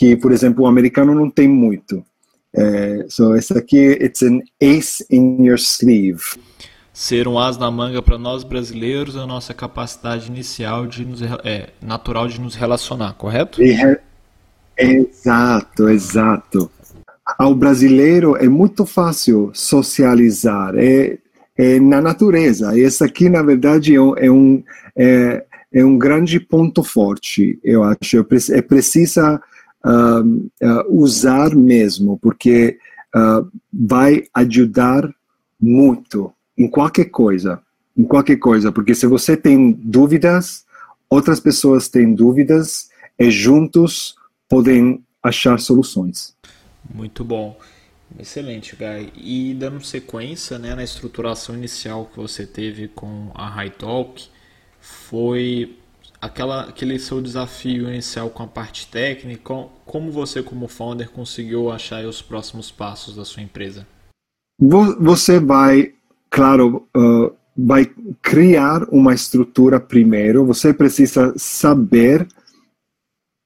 que, 0.00 0.16
por 0.16 0.32
exemplo, 0.32 0.64
o 0.64 0.66
americano 0.66 1.14
não 1.14 1.28
tem 1.28 1.46
muito. 1.46 2.02
É, 2.56 3.04
so, 3.10 3.36
esse 3.36 3.52
aqui, 3.52 3.98
it's 4.02 4.22
an 4.22 4.40
ace 4.58 5.04
in 5.10 5.44
your 5.44 5.58
sleeve. 5.58 6.22
Ser 6.90 7.28
um 7.28 7.38
as 7.38 7.58
na 7.58 7.70
manga 7.70 8.00
para 8.00 8.16
nós 8.16 8.42
brasileiros 8.42 9.14
é 9.14 9.18
a 9.18 9.26
nossa 9.26 9.52
capacidade 9.52 10.28
inicial 10.28 10.86
de 10.86 11.04
nos, 11.04 11.20
é, 11.44 11.68
natural 11.82 12.28
de 12.28 12.40
nos 12.40 12.54
relacionar, 12.54 13.12
correto? 13.12 13.60
É, 13.62 14.00
exato, 14.78 15.90
exato. 15.90 16.70
Ao 17.38 17.54
brasileiro 17.54 18.36
é 18.38 18.48
muito 18.48 18.86
fácil 18.86 19.50
socializar, 19.52 20.74
é, 20.78 21.18
é 21.58 21.78
na 21.78 22.00
natureza. 22.00 22.74
E 22.74 22.80
esse 22.80 23.04
aqui, 23.04 23.28
na 23.28 23.42
verdade, 23.42 23.94
é 23.94 24.30
um, 24.30 24.64
é, 24.96 25.44
é 25.74 25.84
um 25.84 25.98
grande 25.98 26.40
ponto 26.40 26.82
forte, 26.82 27.60
eu 27.62 27.84
acho. 27.84 28.26
É 28.50 28.62
precisa 28.62 29.36
uh, 29.36 29.49
uh, 29.84 30.50
usar 30.88 31.54
mesmo, 31.54 32.18
porque 32.18 32.78
uh, 33.14 33.50
vai 33.72 34.24
ajudar 34.34 35.08
muito 35.60 36.32
em 36.56 36.68
qualquer 36.68 37.06
coisa, 37.06 37.60
em 37.96 38.04
qualquer 38.04 38.36
coisa, 38.36 38.70
porque 38.72 38.94
se 38.94 39.06
você 39.06 39.36
tem 39.36 39.72
dúvidas, 39.72 40.64
outras 41.08 41.40
pessoas 41.40 41.88
têm 41.88 42.14
dúvidas 42.14 42.90
e 43.18 43.30
juntos 43.30 44.14
podem 44.48 45.02
achar 45.22 45.58
soluções. 45.58 46.34
Muito 46.94 47.24
bom. 47.24 47.58
Excelente, 48.18 48.74
Guy. 48.74 49.12
E 49.14 49.54
dando 49.54 49.80
sequência 49.84 50.58
né, 50.58 50.74
na 50.74 50.82
estruturação 50.82 51.54
inicial 51.54 52.06
que 52.06 52.18
você 52.18 52.44
teve 52.44 52.88
com 52.88 53.30
a 53.34 53.48
High 53.48 53.70
Talk, 53.70 54.28
foi 54.80 55.78
aquela, 56.20 56.68
aquele 56.68 56.98
seu 56.98 57.20
desafio 57.20 57.88
inicial 57.88 58.28
com 58.30 58.42
a 58.42 58.46
parte 58.46 58.86
técnica, 58.88 59.54
como 59.86 60.12
você 60.12 60.42
como 60.42 60.68
founder 60.68 61.10
conseguiu 61.10 61.70
achar 61.70 62.04
os 62.04 62.20
próximos 62.20 62.70
passos 62.70 63.16
da 63.16 63.24
sua 63.24 63.42
empresa? 63.42 63.86
Você 64.58 65.40
vai, 65.40 65.94
claro, 66.28 66.86
uh, 66.94 67.34
vai 67.56 67.90
criar 68.20 68.84
uma 68.90 69.14
estrutura 69.14 69.80
primeiro. 69.80 70.44
Você 70.44 70.74
precisa 70.74 71.32
saber 71.36 72.28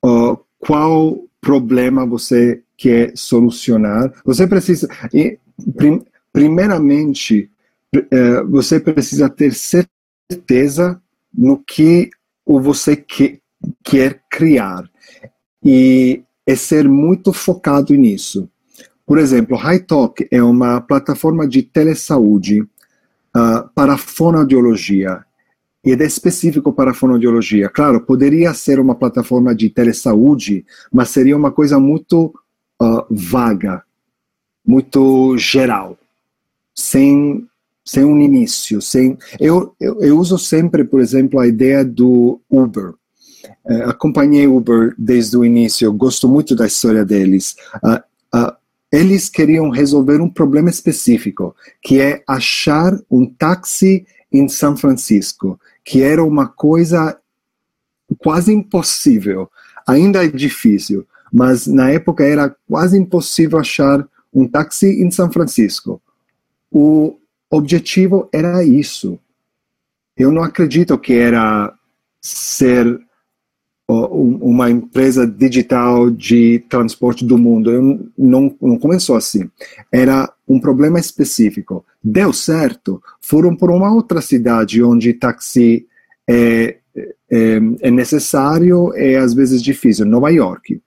uh, 0.04 0.36
qual 0.58 1.24
problema 1.40 2.04
você 2.04 2.62
quer 2.76 3.16
solucionar. 3.16 4.12
Você 4.24 4.46
precisa, 4.46 4.88
e, 5.12 5.38
prim, 5.76 6.04
primeiramente, 6.32 7.48
uh, 7.94 8.50
você 8.50 8.80
precisa 8.80 9.28
ter 9.28 9.54
certeza 9.54 11.00
no 11.32 11.58
que 11.58 12.10
o 12.44 12.60
você 12.60 12.96
que, 12.96 13.40
quer 13.82 14.22
criar 14.30 14.84
e 15.64 16.22
é 16.46 16.54
ser 16.54 16.88
muito 16.88 17.32
focado 17.32 17.94
nisso. 17.94 18.48
Por 19.06 19.18
exemplo, 19.18 19.56
HighTalk 19.56 20.26
é 20.30 20.42
uma 20.42 20.80
plataforma 20.80 21.46
de 21.46 21.62
telesaúde 21.62 22.62
uh, 22.62 23.68
para 23.74 23.96
fonoaudiologia 23.96 25.24
e 25.84 25.92
é 25.92 26.04
específico 26.04 26.72
para 26.72 26.94
fonoaudiologia. 26.94 27.68
Claro, 27.68 28.00
poderia 28.00 28.54
ser 28.54 28.80
uma 28.80 28.94
plataforma 28.94 29.54
de 29.54 29.68
telesaúde, 29.68 30.64
mas 30.90 31.10
seria 31.10 31.36
uma 31.36 31.52
coisa 31.52 31.78
muito 31.78 32.34
uh, 32.80 33.04
vaga, 33.10 33.82
muito 34.66 35.36
geral, 35.36 35.98
sem 36.74 37.46
sem 37.84 38.04
um 38.04 38.18
início, 38.18 38.80
sem 38.80 39.18
eu, 39.38 39.74
eu, 39.78 40.00
eu 40.00 40.18
uso 40.18 40.38
sempre, 40.38 40.84
por 40.84 41.00
exemplo, 41.00 41.38
a 41.38 41.46
ideia 41.46 41.84
do 41.84 42.40
Uber. 42.48 42.94
Uh, 43.64 43.82
acompanhei 43.88 44.46
Uber 44.46 44.94
desde 44.96 45.36
o 45.36 45.44
início, 45.44 45.92
gosto 45.92 46.28
muito 46.28 46.56
da 46.56 46.66
história 46.66 47.04
deles. 47.04 47.56
Uh, 47.82 48.38
uh, 48.38 48.52
eles 48.90 49.28
queriam 49.28 49.70
resolver 49.70 50.20
um 50.20 50.30
problema 50.30 50.70
específico, 50.70 51.54
que 51.82 52.00
é 52.00 52.22
achar 52.26 52.98
um 53.10 53.26
táxi 53.26 54.06
em 54.32 54.48
São 54.48 54.76
Francisco, 54.76 55.60
que 55.84 56.02
era 56.02 56.24
uma 56.24 56.48
coisa 56.48 57.18
quase 58.18 58.52
impossível. 58.52 59.50
Ainda 59.86 60.24
é 60.24 60.28
difícil, 60.28 61.06
mas 61.32 61.66
na 61.66 61.90
época 61.90 62.24
era 62.24 62.54
quase 62.68 62.96
impossível 62.96 63.58
achar 63.58 64.06
um 64.32 64.46
táxi 64.46 65.02
em 65.02 65.10
São 65.10 65.30
Francisco. 65.30 66.00
O 66.70 67.18
objetivo 67.54 68.28
era 68.32 68.62
isso. 68.64 69.18
Eu 70.16 70.30
não 70.30 70.42
acredito 70.42 70.96
que 70.98 71.14
era 71.14 71.72
ser 72.20 73.00
uma 73.86 74.70
empresa 74.70 75.26
digital 75.26 76.10
de 76.10 76.64
transporte 76.70 77.24
do 77.24 77.36
mundo. 77.36 77.70
Eu 77.70 78.10
não, 78.16 78.56
não 78.60 78.78
começou 78.78 79.16
assim. 79.16 79.50
Era 79.92 80.32
um 80.48 80.58
problema 80.58 80.98
específico. 80.98 81.84
Deu 82.02 82.32
certo. 82.32 83.02
Foram 83.20 83.54
por 83.54 83.70
uma 83.70 83.92
outra 83.92 84.22
cidade 84.22 84.82
onde 84.82 85.12
táxi 85.12 85.86
é, 86.26 86.78
é, 87.30 87.60
é 87.80 87.90
necessário 87.90 88.94
e 88.96 89.16
às 89.16 89.34
vezes 89.34 89.62
difícil. 89.62 90.06
Nova 90.06 90.30
York. 90.30 90.80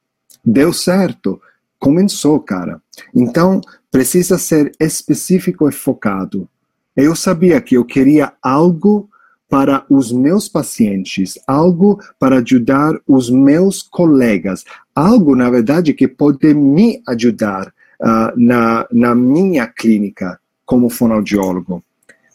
Deu 0.43 0.73
certo. 0.73 1.39
Começou, 1.77 2.39
cara. 2.39 2.81
Então, 3.13 3.61
precisa 3.91 4.39
ser 4.39 4.71
específico 4.79 5.69
e 5.69 5.71
focado. 5.71 6.49
Eu 6.97 7.15
sabia 7.15 7.61
que 7.61 7.77
eu 7.77 7.85
queria 7.85 8.33
algo 8.41 9.07
para 9.47 9.85
os 9.87 10.11
meus 10.11 10.49
pacientes, 10.49 11.37
algo 11.47 12.01
para 12.19 12.39
ajudar 12.39 12.99
os 13.07 13.29
meus 13.29 13.83
colegas, 13.83 14.65
algo, 14.95 15.35
na 15.35 15.47
verdade, 15.47 15.93
que 15.93 16.07
pode 16.07 16.55
me 16.55 17.01
ajudar 17.07 17.67
uh, 18.01 18.33
na, 18.35 18.87
na 18.91 19.13
minha 19.13 19.67
clínica 19.67 20.39
como 20.65 20.89
fonoaudiólogo. 20.89 21.83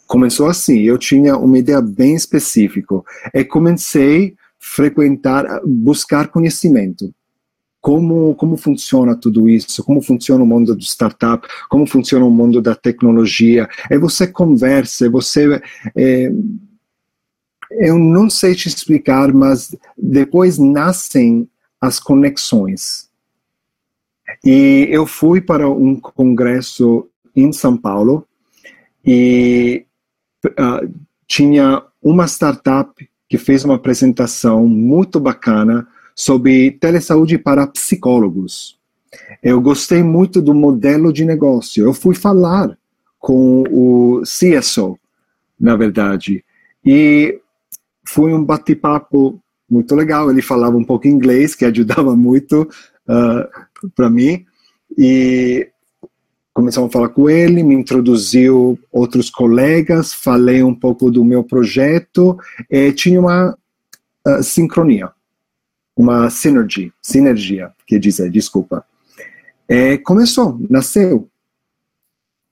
Começou 0.07 0.47
assim, 0.47 0.81
eu 0.83 0.97
tinha 0.97 1.37
uma 1.37 1.59
ideia 1.59 1.81
bem 1.83 2.15
específica. 2.15 2.95
E 3.35 3.45
comecei 3.45 4.29
a 4.29 4.43
frequentar, 4.59 5.61
buscar 5.67 6.29
conhecimento. 6.29 7.13
Como, 7.83 8.35
como 8.37 8.57
funciona 8.57 9.15
tudo 9.15 9.49
isso, 9.49 9.83
como 9.85 10.01
funciona 10.01 10.43
o 10.43 10.47
mundo 10.47 10.75
do 10.75 10.83
startup, 10.83 11.47
como 11.69 11.85
funciona 11.85 12.25
o 12.25 12.31
mundo 12.31 12.63
da 12.63 12.75
tecnologia. 12.75 13.69
E 13.91 13.99
você 13.99 14.27
conversa, 14.27 15.11
você. 15.11 15.61
É, 15.97 16.33
eu 17.73 17.99
não 17.99 18.31
sei 18.31 18.55
te 18.55 18.69
explicar, 18.69 19.33
mas 19.33 19.75
depois 19.99 20.59
nascem 20.59 21.49
as 21.81 21.99
conexões. 21.99 23.11
E 24.45 24.87
eu 24.91 25.05
fui 25.05 25.41
para 25.41 25.69
um 25.69 25.99
congresso 25.99 27.09
em 27.35 27.53
São 27.53 27.77
Paulo 27.77 28.27
e 29.05 29.85
uh, 30.47 30.89
tinha 31.27 31.83
uma 32.03 32.27
startup 32.27 33.09
que 33.29 33.39
fez 33.39 33.65
uma 33.65 33.77
apresentação 33.77 34.67
muito 34.67 35.19
bacana 35.19 35.89
sobre 36.15 36.73
telesaúde 36.73 37.39
para 37.39 37.67
psicólogos. 37.67 38.79
Eu 39.43 39.61
gostei 39.61 40.03
muito 40.03 40.41
do 40.41 40.55
modelo 40.55 41.13
de 41.13 41.25
negócio. 41.25 41.85
Eu 41.85 41.93
fui 41.93 42.15
falar 42.15 42.77
com 43.19 43.63
o 43.71 44.23
CSO, 44.23 44.99
na 45.59 45.77
verdade, 45.77 46.45
e 46.85 47.39
foi 48.05 48.33
um 48.33 48.45
bate-papo 48.45 49.41
muito 49.71 49.95
legal. 49.95 50.31
Ele 50.31 50.43
falava 50.43 50.77
um 50.77 50.85
pouco 50.85 51.09
inglês, 51.09 51.55
que 51.55 51.65
ajudava 51.65 52.17
muito 52.17 52.63
uh, 53.09 53.91
para 53.95 54.11
mim. 54.11 54.45
E 54.99 55.69
começamos 56.53 56.91
a 56.91 56.93
falar 56.93 57.09
com 57.09 57.31
ele, 57.31 57.63
me 57.63 57.75
introduziu 57.75 58.79
outros 58.91 59.31
colegas, 59.31 60.13
falei 60.13 60.63
um 60.63 60.75
pouco 60.75 61.11
do 61.11 61.25
meu 61.25 61.43
projeto 61.43 62.39
e 62.71 62.93
tinha 62.93 63.19
uma 63.19 63.57
uh, 64.27 64.43
sincronia, 64.43 65.11
uma 65.97 66.31
synergy, 66.31 66.93
sinergia, 67.01 67.71
quer 67.87 67.99
dizer, 67.99 68.31
desculpa. 68.31 68.85
E 69.69 69.99
começou, 69.99 70.59
nasceu. 70.69 71.29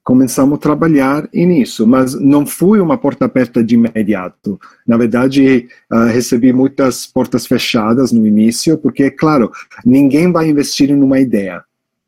Começamos 0.03 0.57
a 0.57 0.61
trabalhar 0.61 1.29
nisso, 1.33 1.87
mas 1.87 2.15
não 2.15 2.47
foi 2.47 2.81
uma 2.81 2.97
porta 2.97 3.27
aberta 3.27 3.63
de 3.63 3.75
imediato. 3.75 4.59
Na 4.87 4.97
verdade, 4.97 5.69
uh, 5.93 6.07
recebi 6.07 6.53
muitas 6.53 7.07
portas 7.07 7.47
fechadas 7.47 8.11
no 8.11 8.27
início, 8.27 8.79
porque, 8.79 9.11
claro, 9.11 9.53
ninguém 9.85 10.33
vai 10.33 10.49
investir 10.49 10.91
em 10.91 11.01
uma 11.01 11.21
ideia. 11.21 11.63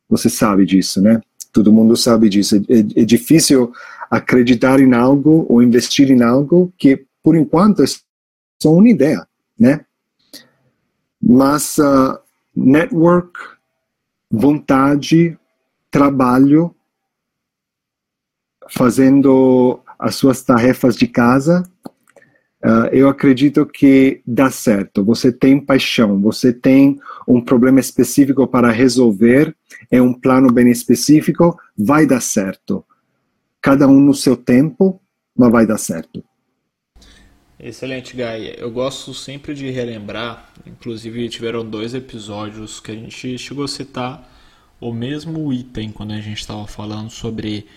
Você 0.08 0.30
sabe 0.30 0.64
disso, 0.64 1.00
né? 1.02 1.20
Todo 1.52 1.72
mundo 1.72 1.96
sabe 1.96 2.28
disso. 2.28 2.56
É, 2.56 2.58
é, 2.58 3.02
é 3.02 3.04
difícil 3.04 3.70
acreditar 4.10 4.80
em 4.80 4.94
algo 4.94 5.46
ou 5.48 5.62
investir 5.62 6.10
em 6.10 6.22
algo 6.22 6.72
que, 6.78 7.04
por 7.22 7.36
enquanto, 7.36 7.82
é 7.82 7.86
só 8.60 8.72
uma 8.72 8.88
ideia, 8.88 9.26
né? 9.58 9.84
Mas 11.22 11.78
uh, 11.78 12.18
network, 12.54 13.38
vontade, 14.30 15.38
trabalho, 15.90 16.74
fazendo 18.68 19.80
as 19.98 20.16
suas 20.16 20.42
tarefas 20.42 20.96
de 20.96 21.06
casa, 21.06 21.62
uh, 22.64 22.88
eu 22.90 23.08
acredito 23.08 23.64
que 23.66 24.20
dá 24.26 24.50
certo. 24.50 25.04
Você 25.04 25.30
tem 25.30 25.60
paixão, 25.60 26.20
você 26.20 26.52
tem 26.52 26.98
um 27.28 27.40
problema 27.40 27.78
específico 27.78 28.46
para 28.46 28.70
resolver, 28.70 29.54
é 29.90 30.00
um 30.02 30.12
plano 30.12 30.52
bem 30.52 30.70
específico, 30.70 31.58
vai 31.76 32.06
dar 32.06 32.20
certo. 32.20 32.84
Cada 33.60 33.86
um 33.86 34.00
no 34.00 34.14
seu 34.14 34.36
tempo, 34.36 35.00
mas 35.36 35.52
vai 35.52 35.66
dar 35.66 35.78
certo. 35.78 36.24
Excelente, 37.62 38.16
Guy. 38.16 38.56
Eu 38.58 38.72
gosto 38.72 39.14
sempre 39.14 39.54
de 39.54 39.70
relembrar, 39.70 40.50
inclusive 40.66 41.28
tiveram 41.28 41.64
dois 41.64 41.94
episódios 41.94 42.80
que 42.80 42.90
a 42.90 42.94
gente 42.96 43.38
chegou 43.38 43.64
a 43.64 43.68
citar 43.68 44.28
o 44.80 44.92
mesmo 44.92 45.52
item 45.52 45.92
quando 45.92 46.12
a 46.12 46.20
gente 46.20 46.40
estava 46.40 46.66
falando 46.66 47.08
sobre 47.08 47.68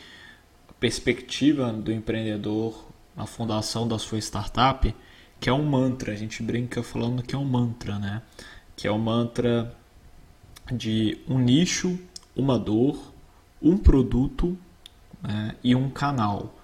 a 0.68 0.74
perspectiva 0.74 1.72
do 1.72 1.92
empreendedor 1.92 2.84
na 3.16 3.28
fundação 3.28 3.88
da 3.88 4.00
sua 4.00 4.18
startup, 4.18 4.92
que 5.40 5.52
é 5.52 5.54
um 5.54 5.64
mantra. 5.64 6.14
A 6.14 6.16
gente 6.16 6.42
brinca 6.42 6.82
falando 6.82 7.22
que 7.22 7.36
é 7.36 7.38
um 7.38 7.46
mantra, 7.46 8.00
né? 8.00 8.24
Que 8.76 8.88
é 8.88 8.92
o 8.92 8.96
um 8.96 9.00
mantra 9.00 9.72
de 10.74 11.20
um 11.28 11.38
nicho, 11.38 12.00
uma 12.36 12.58
dor, 12.58 13.14
um 13.62 13.78
produto 13.78 14.58
né? 15.22 15.56
e 15.64 15.76
um 15.76 15.92
canal. 15.92 16.55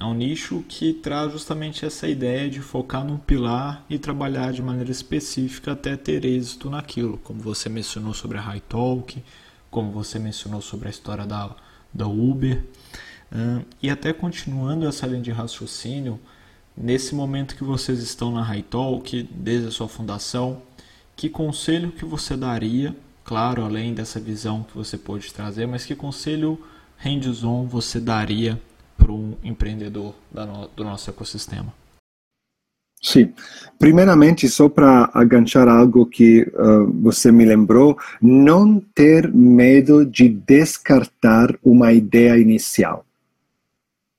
É 0.00 0.04
um 0.06 0.14
nicho 0.14 0.64
que 0.66 0.94
traz 0.94 1.30
justamente 1.30 1.84
essa 1.84 2.08
ideia 2.08 2.48
de 2.48 2.62
focar 2.62 3.04
num 3.04 3.18
pilar 3.18 3.84
e 3.90 3.98
trabalhar 3.98 4.50
de 4.50 4.62
maneira 4.62 4.90
específica 4.90 5.72
até 5.72 5.94
ter 5.94 6.24
êxito 6.24 6.70
naquilo, 6.70 7.18
como 7.18 7.38
você 7.40 7.68
mencionou 7.68 8.14
sobre 8.14 8.38
a 8.38 8.40
High 8.40 8.62
Talk, 8.66 9.22
como 9.70 9.92
você 9.92 10.18
mencionou 10.18 10.62
sobre 10.62 10.88
a 10.88 10.90
história 10.90 11.26
da, 11.26 11.54
da 11.92 12.06
Uber. 12.06 12.64
E 13.82 13.90
até 13.90 14.14
continuando 14.14 14.88
essa 14.88 15.06
linha 15.06 15.20
de 15.20 15.32
raciocínio, 15.32 16.18
nesse 16.74 17.14
momento 17.14 17.54
que 17.54 17.62
vocês 17.62 17.98
estão 17.98 18.32
na 18.32 18.42
High 18.42 18.62
Talk, 18.62 19.22
desde 19.30 19.68
a 19.68 19.70
sua 19.70 19.86
fundação, 19.86 20.62
que 21.14 21.28
conselho 21.28 21.92
que 21.92 22.06
você 22.06 22.38
daria, 22.38 22.96
claro, 23.22 23.62
além 23.62 23.92
dessa 23.92 24.18
visão 24.18 24.62
que 24.62 24.74
você 24.74 24.96
pode 24.96 25.30
trazer, 25.30 25.66
mas 25.66 25.84
que 25.84 25.94
conselho 25.94 26.58
hands-on 26.96 27.66
você 27.66 28.00
daria 28.00 28.58
para 29.00 29.12
um 29.12 29.34
empreendedor 29.42 30.14
do 30.76 30.84
nosso 30.84 31.08
ecossistema? 31.08 31.72
Sim. 33.02 33.32
Primeiramente, 33.78 34.46
só 34.46 34.68
para 34.68 35.10
aganchar 35.14 35.66
algo 35.68 36.04
que 36.04 36.42
uh, 36.42 36.92
você 37.00 37.32
me 37.32 37.46
lembrou, 37.46 37.96
não 38.20 38.78
ter 38.94 39.32
medo 39.32 40.04
de 40.04 40.28
descartar 40.28 41.56
uma 41.64 41.94
ideia 41.94 42.38
inicial. 42.38 43.06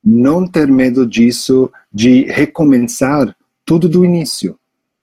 Não 0.04 0.48
ter 0.48 0.68
medo 0.68 1.06
disso, 1.06 1.72
de 1.94 2.24
recomeçar 2.24 3.36
tudo 3.64 3.88
do 3.88 4.04
início, 4.04 4.58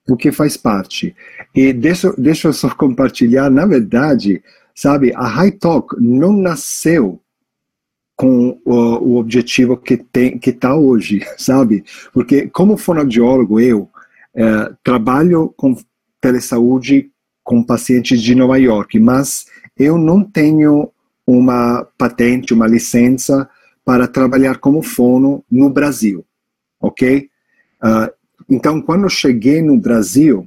o 0.09 0.17
que 0.17 0.29
faz 0.29 0.57
parte. 0.57 1.15
E 1.55 1.71
deixa, 1.71 2.13
deixa 2.17 2.49
eu 2.49 2.53
só 2.53 2.69
compartilhar, 2.75 3.49
na 3.49 3.65
verdade, 3.65 4.43
sabe, 4.75 5.13
a 5.15 5.25
High 5.25 5.51
Talk 5.51 5.95
não 5.97 6.33
nasceu 6.33 7.21
com 8.19 8.59
o, 8.65 8.73
o 8.73 9.15
objetivo 9.15 9.77
que 9.77 9.95
tem 9.95 10.37
que 10.37 10.49
está 10.49 10.75
hoje, 10.75 11.25
sabe? 11.39 11.85
Porque 12.11 12.49
como 12.49 12.75
fonoaudiólogo 12.75 13.61
eu 13.61 13.89
é, 14.35 14.73
trabalho 14.83 15.53
com 15.55 15.73
telesaúde 16.19 17.09
com 17.45 17.63
pacientes 17.63 18.21
de 18.21 18.35
Nova 18.35 18.57
York, 18.57 18.99
mas 18.99 19.45
eu 19.77 19.97
não 19.97 20.21
tenho 20.21 20.91
uma 21.25 21.87
patente, 21.97 22.53
uma 22.53 22.67
licença 22.67 23.49
para 23.85 24.05
trabalhar 24.05 24.57
como 24.57 24.81
fono 24.81 25.41
no 25.49 25.69
Brasil, 25.69 26.25
ok? 26.81 27.29
Uh, 27.81 28.13
então, 28.49 28.81
quando 28.81 29.09
cheguei 29.09 29.61
no 29.61 29.77
Brasil, 29.77 30.45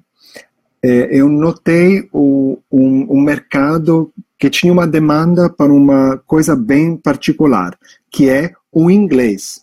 eh, 0.82 1.08
eu 1.10 1.28
notei 1.28 2.08
o, 2.12 2.58
um, 2.70 3.16
um 3.16 3.20
mercado 3.20 4.12
que 4.42 4.50
tinha 4.50 4.72
uma 4.72 4.88
demanda 4.88 5.48
para 5.48 5.72
uma 5.72 6.18
coisa 6.26 6.56
bem 6.56 6.96
particular, 6.96 7.78
que 8.10 8.28
é 8.28 8.52
o 8.72 8.90
inglês, 8.90 9.60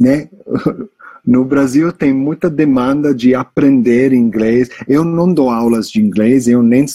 né? 0.00 0.30
No 1.22 1.44
Brasil 1.44 1.92
tem 1.92 2.14
muita 2.14 2.48
demanda 2.48 3.12
de 3.12 3.34
aprender 3.34 4.12
inglês. 4.12 4.70
Eu 4.86 5.04
não 5.04 5.34
dou 5.34 5.50
aulas 5.50 5.90
de 5.90 6.00
inglês, 6.00 6.46
eu 6.46 6.62
nem, 6.62 6.86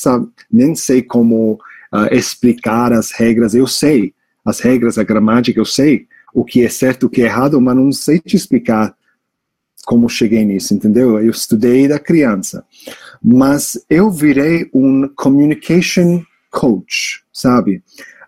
nem 0.50 0.74
sei 0.74 1.02
como 1.02 1.60
uh, 1.94 2.14
explicar 2.14 2.94
as 2.94 3.12
regras. 3.12 3.54
Eu 3.54 3.68
sei 3.68 4.14
as 4.46 4.62
regras, 4.62 4.98
a 4.98 5.04
gramática, 5.04 5.60
eu 5.60 5.66
sei 5.66 6.08
o 6.34 6.46
que 6.46 6.64
é 6.64 6.70
certo, 6.70 7.08
o 7.08 7.10
que 7.10 7.22
é 7.22 7.26
errado, 7.26 7.60
mas 7.60 7.76
não 7.76 7.92
sei 7.92 8.20
te 8.20 8.38
explicar 8.38 8.96
como 9.84 10.08
cheguei 10.08 10.46
nisso, 10.46 10.74
entendeu? 10.74 11.20
Eu 11.20 11.30
estudei 11.30 11.90
da 11.90 12.00
criança. 12.00 12.64
Mas 13.22 13.78
eu 13.90 14.10
virei 14.10 14.70
um 14.74 15.10
communication 15.10 16.24
coach, 16.52 17.24
sabe? 17.34 17.82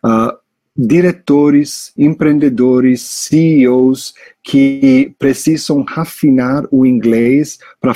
Uh, 0.03 0.36
diretores, 0.75 1.93
empreendedores, 1.95 3.01
CEOs 3.01 4.13
que 4.41 5.13
precisam 5.19 5.86
afinar 5.89 6.65
o 6.71 6.86
inglês 6.86 7.59
para 7.79 7.95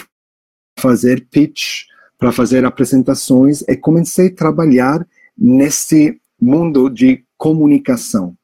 fazer 0.78 1.28
pitch, 1.32 1.86
para 2.20 2.32
fazer 2.32 2.66
apresentações, 2.66 3.64
e 3.68 3.76
comecei 3.76 4.28
a 4.28 4.36
trabalhar 4.36 5.08
nesse 5.38 6.20
mundo 6.40 6.90
de 6.90 7.24
comunicação. 7.38 8.36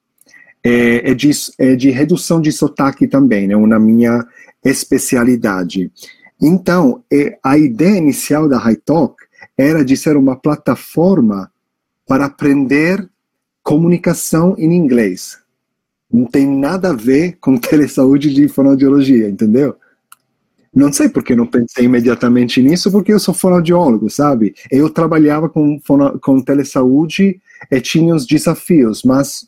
É, 0.65 1.11
é, 1.11 1.13
de, 1.13 1.29
é 1.59 1.75
de 1.75 1.89
redução 1.89 2.39
de 2.39 2.51
sotaque 2.51 3.05
também, 3.05 3.45
é 3.45 3.47
né, 3.47 3.55
uma 3.55 3.77
minha 3.77 4.25
especialidade. 4.63 5.91
Então, 6.41 7.03
é, 7.11 7.37
a 7.43 7.57
ideia 7.57 7.97
inicial 7.97 8.47
da 8.47 8.57
High 8.57 8.77
Talk 8.77 9.15
era 9.57 9.83
de 9.83 9.97
ser 9.97 10.15
uma 10.15 10.37
plataforma 10.37 11.51
para 12.07 12.25
aprender 12.25 13.09
comunicação 13.63 14.55
em 14.57 14.73
inglês. 14.73 15.39
Não 16.11 16.25
tem 16.25 16.45
nada 16.45 16.89
a 16.89 16.93
ver 16.93 17.37
com 17.39 17.57
telesaúde 17.57 18.33
de 18.33 18.47
fonoaudiologia, 18.47 19.29
entendeu? 19.29 19.75
Não 20.75 20.91
sei 20.91 21.07
porque 21.07 21.35
não 21.35 21.45
pensei 21.45 21.85
imediatamente 21.85 22.61
nisso, 22.61 22.91
porque 22.91 23.13
eu 23.13 23.19
sou 23.19 23.33
fonoaudiólogo, 23.33 24.09
sabe? 24.09 24.55
Eu 24.71 24.89
trabalhava 24.89 25.47
com, 25.47 25.79
com 26.19 26.41
telesaúde 26.41 27.39
e 27.71 27.81
tinha 27.81 28.15
os 28.15 28.25
desafios, 28.25 29.03
mas 29.03 29.47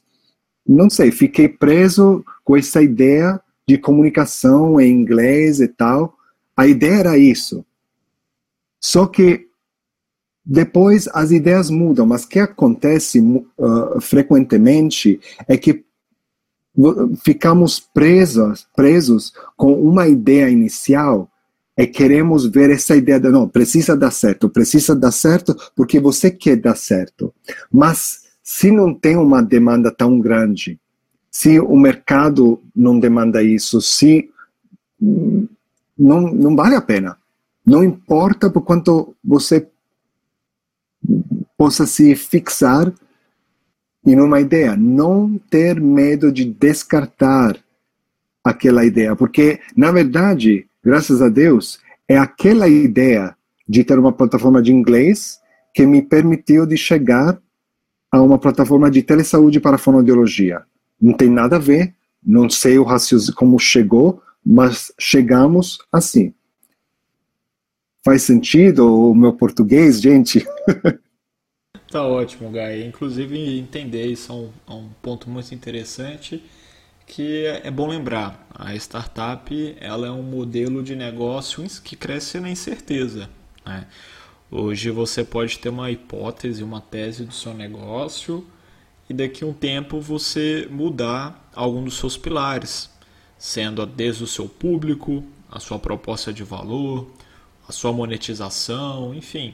não 0.68 0.90
sei, 0.90 1.12
fiquei 1.12 1.48
preso 1.50 2.24
com 2.44 2.56
essa 2.56 2.82
ideia 2.82 3.42
de 3.68 3.78
comunicação 3.78 4.80
em 4.80 4.92
inglês 4.92 5.60
e 5.60 5.68
tal. 5.68 6.16
A 6.56 6.68
ideia 6.68 7.00
era 7.00 7.18
isso. 7.18 7.66
Só 8.80 9.08
que 9.08 9.45
depois 10.46 11.08
as 11.14 11.32
ideias 11.32 11.70
mudam, 11.70 12.06
mas 12.06 12.24
o 12.24 12.30
que 12.30 12.40
acontece 12.40 13.20
uh, 13.20 14.00
frequentemente 14.00 15.20
é 15.48 15.58
que 15.58 15.84
ficamos 17.24 17.80
presos, 17.80 18.68
presos 18.76 19.34
com 19.56 19.74
uma 19.74 20.08
ideia 20.08 20.50
inicial 20.50 21.30
e 21.78 21.88
queremos 21.88 22.46
ver 22.46 22.70
essa 22.70 22.96
ideia 22.96 23.20
de 23.20 23.30
não, 23.30 23.48
precisa 23.48 23.96
dar 23.96 24.12
certo, 24.12 24.50
precisa 24.50 24.96
dar 24.96 25.12
certo 25.12 25.56
porque 25.76 26.00
você 26.00 26.30
quer 26.30 26.58
dar 26.58 26.76
certo. 26.76 27.34
Mas 27.72 28.26
se 28.44 28.72
não 28.72 28.94
tem 28.94 29.18
uma 29.18 29.42
demanda 29.42 29.92
tão 29.92 30.20
grande, 30.20 30.80
se 31.32 31.60
o 31.60 31.76
mercado 31.76 32.62
não 32.76 33.00
demanda 33.00 33.42
isso, 33.42 33.82
se 33.82 34.30
não, 35.02 36.22
não 36.22 36.56
vale 36.56 36.76
a 36.76 36.82
pena. 36.82 37.18
Não 37.66 37.84
importa 37.84 38.50
por 38.50 38.62
quanto 38.62 39.16
você 39.24 39.68
possa 41.58 41.86
se 41.86 42.16
fixar 42.16 42.92
em 44.06 44.20
uma 44.20 44.40
ideia, 44.40 44.76
não 44.76 45.40
ter 45.50 45.80
medo 45.80 46.32
de 46.32 46.46
descartar 46.46 47.58
aquela 48.44 48.86
ideia, 48.86 49.16
porque 49.16 49.60
na 49.76 49.92
verdade, 49.92 50.68
graças 50.84 51.22
a 51.22 51.30
Deus, 51.30 51.80
é 52.08 52.18
aquela 52.18 52.68
ideia 52.68 53.36
de 53.68 53.84
ter 53.84 53.98
uma 53.98 54.14
plataforma 54.14 54.62
de 54.62 54.72
inglês 54.72 55.40
que 55.74 55.86
me 55.86 56.02
permitiu 56.02 56.66
de 56.66 56.78
chegar 56.78 57.40
a 58.12 58.22
uma 58.22 58.38
plataforma 58.38 58.90
de 58.90 59.02
telesaúde 59.02 59.60
para 59.60 59.78
fonoaudiologia. 59.78 60.64
Não 61.02 61.14
tem 61.14 61.30
nada 61.30 61.56
a 61.58 61.60
ver, 61.60 61.94
não 62.24 62.50
sei 62.50 62.78
o 62.78 62.84
raciocínio 62.84 63.36
como 63.36 63.60
chegou, 63.60 64.22
mas 64.46 64.92
chegamos 65.00 65.80
assim. 65.92 66.34
Faz 68.04 68.22
sentido 68.22 69.10
o 69.10 69.16
meu 69.16 69.34
português, 69.34 70.00
gente? 70.00 70.46
Tá 71.90 72.04
ótimo, 72.06 72.50
Gai. 72.52 72.84
Inclusive, 72.84 73.58
entender 73.60 74.08
isso 74.08 74.32
é 74.32 74.36
um, 74.36 74.52
é 74.68 74.74
um 74.74 74.90
ponto 75.02 75.30
muito 75.30 75.54
interessante 75.54 76.44
que 77.06 77.46
é 77.46 77.70
bom 77.70 77.88
lembrar. 77.88 78.48
A 78.54 78.76
startup 78.76 79.78
ela 79.80 80.08
é 80.08 80.12
um 80.12 80.24
modelo 80.24 80.82
de 80.82 80.96
negócio 80.96 81.64
que 81.84 81.96
cresce 81.96 82.40
na 82.40 82.50
incerteza. 82.50 83.30
Né? 83.66 83.86
Hoje 84.50 84.90
você 84.90 85.24
pode 85.24 85.60
ter 85.60 85.70
uma 85.70 85.92
hipótese, 85.92 86.64
uma 86.64 86.82
tese 86.82 87.24
do 87.24 87.34
seu 87.34 87.54
negócio 87.54 88.46
e 89.10 89.14
daqui 89.14 89.44
a 89.44 89.48
um 89.48 89.54
tempo 89.54 90.02
você 90.02 90.68
mudar 90.72 91.50
algum 91.54 91.84
dos 91.84 91.98
seus 91.98 92.18
pilares, 92.18 92.90
sendo 93.38 93.86
desde 93.86 94.24
o 94.24 94.28
seu 94.28 94.50
público, 94.50 95.24
a 95.52 95.60
sua 95.60 95.78
proposta 95.78 96.34
de 96.34 96.44
valor, 96.44 97.08
a 97.68 97.72
sua 97.72 97.94
monetização, 97.94 99.14
enfim 99.14 99.54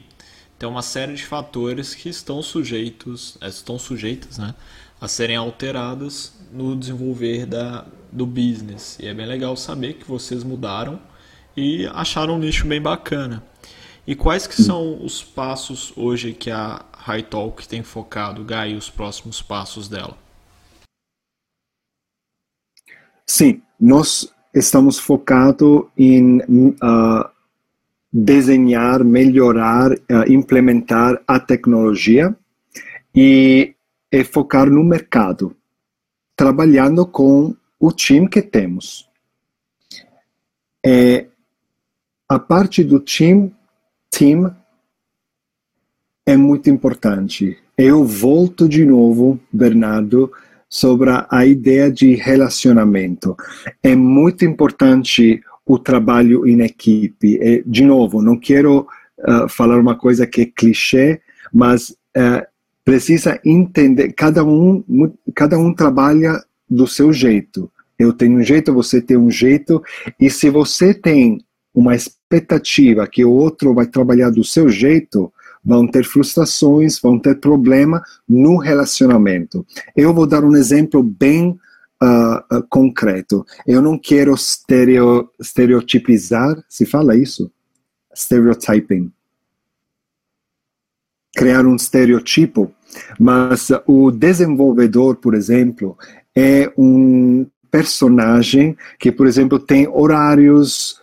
tem 0.62 0.68
uma 0.68 0.80
série 0.80 1.14
de 1.14 1.26
fatores 1.26 1.92
que 1.92 2.08
estão 2.08 2.40
sujeitos, 2.40 3.36
eh, 3.40 3.48
estão 3.48 3.80
sujeitos, 3.80 4.38
né, 4.38 4.54
a 5.00 5.08
serem 5.08 5.34
alterados 5.34 6.32
no 6.52 6.76
desenvolver 6.76 7.46
da, 7.46 7.84
do 8.12 8.24
business. 8.24 8.96
E 9.00 9.08
é 9.08 9.12
bem 9.12 9.26
legal 9.26 9.56
saber 9.56 9.94
que 9.94 10.04
vocês 10.04 10.44
mudaram 10.44 11.00
e 11.56 11.84
acharam 11.88 12.36
um 12.36 12.38
nicho 12.38 12.64
bem 12.64 12.80
bacana. 12.80 13.42
E 14.06 14.14
quais 14.14 14.46
que 14.46 14.54
são 14.62 15.04
os 15.04 15.20
passos 15.20 15.92
hoje 15.96 16.32
que 16.32 16.48
a 16.48 16.84
High 16.96 17.24
Talk 17.24 17.66
tem 17.66 17.82
focado, 17.82 18.44
Gai, 18.44 18.76
os 18.76 18.88
próximos 18.88 19.42
passos 19.42 19.88
dela? 19.88 20.16
Sim, 23.26 23.60
nós 23.80 24.32
estamos 24.54 24.96
focados 24.96 25.86
em 25.98 26.38
uh, 26.38 27.28
desenhar, 28.12 29.02
melhorar, 29.02 29.92
uh, 29.92 30.28
implementar 30.28 31.22
a 31.26 31.40
tecnologia 31.40 32.36
e, 33.14 33.74
e, 34.10 34.24
focar 34.24 34.68
no 34.68 34.84
mercado, 34.84 35.56
trabalhando 36.36 37.06
com 37.06 37.56
o 37.80 37.90
time 37.90 38.28
que 38.28 38.42
temos. 38.42 39.08
É, 40.84 41.26
a 42.28 42.38
parte 42.38 42.84
do 42.84 43.00
time, 43.00 43.54
team 44.10 44.54
é 46.26 46.36
muito 46.36 46.68
importante. 46.68 47.58
Eu 47.76 48.04
volto 48.04 48.68
de 48.68 48.84
novo, 48.84 49.40
Bernardo, 49.52 50.30
sobre 50.68 51.10
a 51.28 51.46
ideia 51.46 51.90
de 51.90 52.14
relacionamento. 52.14 53.36
É 53.82 53.94
muito 53.94 54.44
importante 54.44 55.42
o 55.66 55.78
trabalho 55.78 56.46
em 56.46 56.60
equipe. 56.62 57.38
E, 57.40 57.62
de 57.64 57.84
novo, 57.84 58.20
não 58.20 58.38
quero 58.38 58.86
uh, 59.18 59.48
falar 59.48 59.78
uma 59.78 59.96
coisa 59.96 60.26
que 60.26 60.42
é 60.42 60.46
clichê, 60.46 61.20
mas 61.52 61.90
uh, 61.90 62.46
precisa 62.84 63.40
entender, 63.44 64.12
cada 64.12 64.44
um, 64.44 64.82
cada 65.34 65.58
um 65.58 65.72
trabalha 65.72 66.42
do 66.68 66.86
seu 66.86 67.12
jeito. 67.12 67.70
Eu 67.98 68.12
tenho 68.12 68.38
um 68.38 68.42
jeito, 68.42 68.74
você 68.74 69.00
tem 69.00 69.16
um 69.16 69.30
jeito, 69.30 69.82
e 70.18 70.28
se 70.28 70.50
você 70.50 70.92
tem 70.92 71.38
uma 71.74 71.94
expectativa 71.94 73.06
que 73.06 73.24
o 73.24 73.30
outro 73.30 73.72
vai 73.74 73.86
trabalhar 73.86 74.30
do 74.30 74.42
seu 74.42 74.68
jeito, 74.68 75.32
vão 75.64 75.86
ter 75.86 76.04
frustrações, 76.04 76.98
vão 76.98 77.18
ter 77.18 77.38
problema 77.38 78.02
no 78.28 78.56
relacionamento. 78.56 79.64
Eu 79.96 80.12
vou 80.12 80.26
dar 80.26 80.44
um 80.44 80.56
exemplo 80.56 81.02
bem 81.02 81.56
uh, 82.02 82.62
concreto. 82.68 83.46
Eu 83.66 83.80
não 83.80 83.96
quero 83.96 84.34
estereo, 84.34 85.30
estereotipizar, 85.40 86.62
se 86.68 86.84
fala 86.84 87.16
isso? 87.16 87.50
Stereotyping. 88.14 89.12
Criar 91.34 91.64
um 91.64 91.76
estereotipo, 91.76 92.74
mas 93.18 93.70
o 93.86 94.10
desenvolvedor, 94.10 95.16
por 95.16 95.34
exemplo, 95.34 95.96
é 96.36 96.70
um 96.76 97.46
personagem 97.70 98.76
que, 98.98 99.10
por 99.10 99.26
exemplo, 99.26 99.58
tem 99.58 99.88
horários 99.88 101.00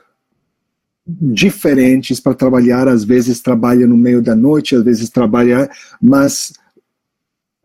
diferentes 1.08 2.20
para 2.20 2.36
trabalhar, 2.36 2.88
às 2.88 3.04
vezes 3.04 3.42
trabalha 3.42 3.88
no 3.88 3.98
meio 3.98 4.22
da 4.22 4.36
noite, 4.36 4.76
às 4.76 4.84
vezes 4.84 5.10
trabalha, 5.10 5.68
mas 6.00 6.54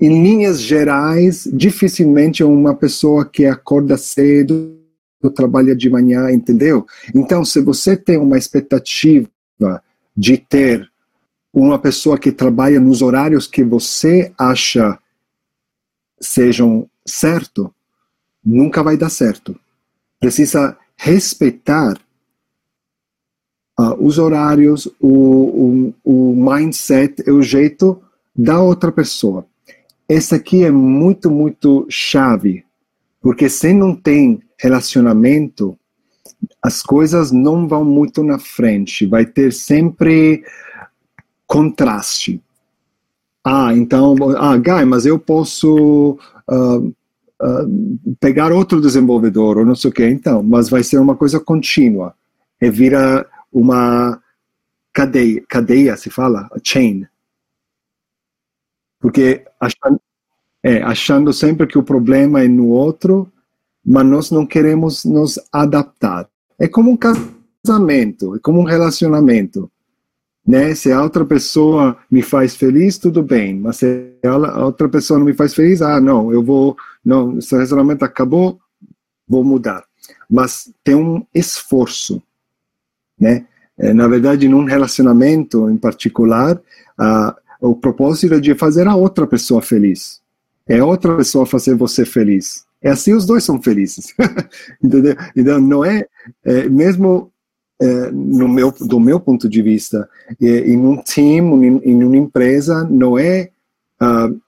em 0.00 0.22
linhas 0.22 0.60
gerais, 0.60 1.48
dificilmente 1.52 2.42
é 2.42 2.46
uma 2.46 2.74
pessoa 2.74 3.24
que 3.24 3.46
acorda 3.46 3.96
cedo, 3.96 4.76
trabalha 5.34 5.74
de 5.74 5.88
manhã, 5.88 6.30
entendeu? 6.30 6.86
Então, 7.14 7.44
se 7.44 7.60
você 7.60 7.96
tem 7.96 8.18
uma 8.18 8.36
expectativa 8.36 9.28
de 10.14 10.36
ter 10.36 10.90
uma 11.52 11.78
pessoa 11.78 12.18
que 12.18 12.32
trabalha 12.32 12.80
nos 12.80 13.00
horários 13.00 13.46
que 13.46 13.62
você 13.62 14.32
acha 14.36 14.98
sejam 16.20 16.88
certo, 17.06 17.72
nunca 18.44 18.82
vai 18.82 18.96
dar 18.96 19.08
certo. 19.08 19.58
Precisa 20.18 20.76
respeitar 20.96 21.96
uh, 23.78 23.94
os 23.98 24.18
horários, 24.18 24.86
o, 25.00 25.08
o, 25.08 25.94
o 26.04 26.34
mindset, 26.36 27.30
o 27.30 27.42
jeito 27.42 28.02
da 28.36 28.60
outra 28.60 28.90
pessoa 28.90 29.46
essa 30.08 30.36
aqui 30.36 30.64
é 30.64 30.70
muito, 30.70 31.30
muito 31.30 31.86
chave, 31.88 32.64
porque 33.20 33.48
se 33.48 33.72
não 33.72 33.94
tem 33.94 34.42
relacionamento, 34.58 35.78
as 36.62 36.82
coisas 36.82 37.32
não 37.32 37.66
vão 37.66 37.84
muito 37.84 38.22
na 38.22 38.38
frente, 38.38 39.06
vai 39.06 39.24
ter 39.24 39.52
sempre 39.52 40.44
contraste. 41.46 42.40
Ah, 43.44 43.74
então, 43.74 44.14
ah, 44.38 44.56
Guy, 44.56 44.84
mas 44.86 45.04
eu 45.04 45.18
posso 45.18 46.18
uh, 46.50 46.78
uh, 46.78 48.16
pegar 48.18 48.52
outro 48.52 48.80
desenvolvedor, 48.80 49.58
ou 49.58 49.64
não 49.66 49.74
sei 49.74 49.90
o 49.90 49.92
que, 49.92 50.06
então, 50.06 50.42
mas 50.42 50.68
vai 50.68 50.82
ser 50.82 50.98
uma 50.98 51.14
coisa 51.14 51.38
contínua, 51.38 52.14
e 52.60 52.70
vira 52.70 53.26
uma 53.52 54.20
cadeia, 54.92 55.42
cadeia 55.48 55.96
se 55.96 56.08
fala, 56.08 56.48
a 56.52 56.58
chain. 56.62 57.06
Porque 59.04 59.44
achando, 59.60 60.00
é, 60.62 60.82
achando 60.82 61.30
sempre 61.30 61.66
que 61.66 61.76
o 61.76 61.82
problema 61.82 62.42
é 62.42 62.48
no 62.48 62.68
outro, 62.68 63.30
mas 63.84 64.06
nós 64.06 64.30
não 64.30 64.46
queremos 64.46 65.04
nos 65.04 65.38
adaptar. 65.52 66.26
É 66.58 66.66
como 66.66 66.90
um 66.90 66.96
casamento, 66.96 68.34
é 68.34 68.38
como 68.38 68.60
um 68.60 68.64
relacionamento. 68.64 69.70
Né? 70.46 70.74
Se 70.74 70.90
a 70.90 71.02
outra 71.02 71.22
pessoa 71.22 71.98
me 72.10 72.22
faz 72.22 72.56
feliz, 72.56 72.96
tudo 72.96 73.22
bem, 73.22 73.60
mas 73.60 73.76
se 73.76 74.14
a 74.24 74.64
outra 74.64 74.88
pessoa 74.88 75.18
não 75.18 75.26
me 75.26 75.34
faz 75.34 75.52
feliz, 75.52 75.82
ah, 75.82 76.00
não, 76.00 76.32
eu 76.32 76.42
vou 76.42 76.74
não, 77.04 77.36
esse 77.36 77.54
relacionamento 77.54 78.06
acabou, 78.06 78.58
vou 79.28 79.44
mudar. 79.44 79.84
Mas 80.30 80.72
tem 80.82 80.94
um 80.94 81.26
esforço, 81.34 82.22
né? 83.20 83.44
É, 83.76 83.92
na 83.92 84.08
verdade, 84.08 84.48
num 84.48 84.64
relacionamento 84.64 85.68
em 85.68 85.76
particular, 85.76 86.56
uh, 86.56 87.43
o 87.68 87.74
propósito 87.74 88.40
de 88.40 88.54
fazer 88.54 88.86
a 88.86 88.94
outra 88.94 89.26
pessoa 89.26 89.62
feliz. 89.62 90.20
É 90.66 90.82
outra 90.82 91.16
pessoa 91.16 91.46
fazer 91.46 91.74
você 91.74 92.04
feliz. 92.04 92.64
É 92.82 92.90
assim 92.90 93.14
os 93.14 93.24
dois 93.24 93.44
são 93.44 93.62
felizes. 93.62 94.14
Entendeu? 94.82 95.16
Então, 95.34 95.60
não 95.60 95.84
é, 95.84 96.06
é 96.44 96.68
mesmo 96.68 97.32
é, 97.80 98.10
no 98.10 98.48
meu, 98.48 98.70
do 98.72 99.00
meu 99.00 99.18
ponto 99.18 99.48
de 99.48 99.62
vista, 99.62 100.08
é, 100.40 100.46
em 100.46 100.76
um 100.76 101.02
time, 101.02 101.66
em, 101.66 101.78
em 101.84 102.04
uma 102.04 102.16
empresa, 102.16 102.84
não 102.84 103.18
é 103.18 103.50
uh, 104.00 104.40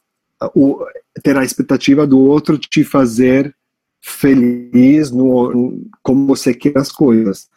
o, 0.54 0.84
ter 1.22 1.36
a 1.36 1.44
expectativa 1.44 2.06
do 2.06 2.18
outro 2.18 2.58
te 2.58 2.84
fazer 2.84 3.54
feliz 4.00 5.10
no, 5.10 5.80
como 6.02 6.26
você 6.26 6.54
quer 6.54 6.76
as 6.78 6.92
coisas, 6.92 7.48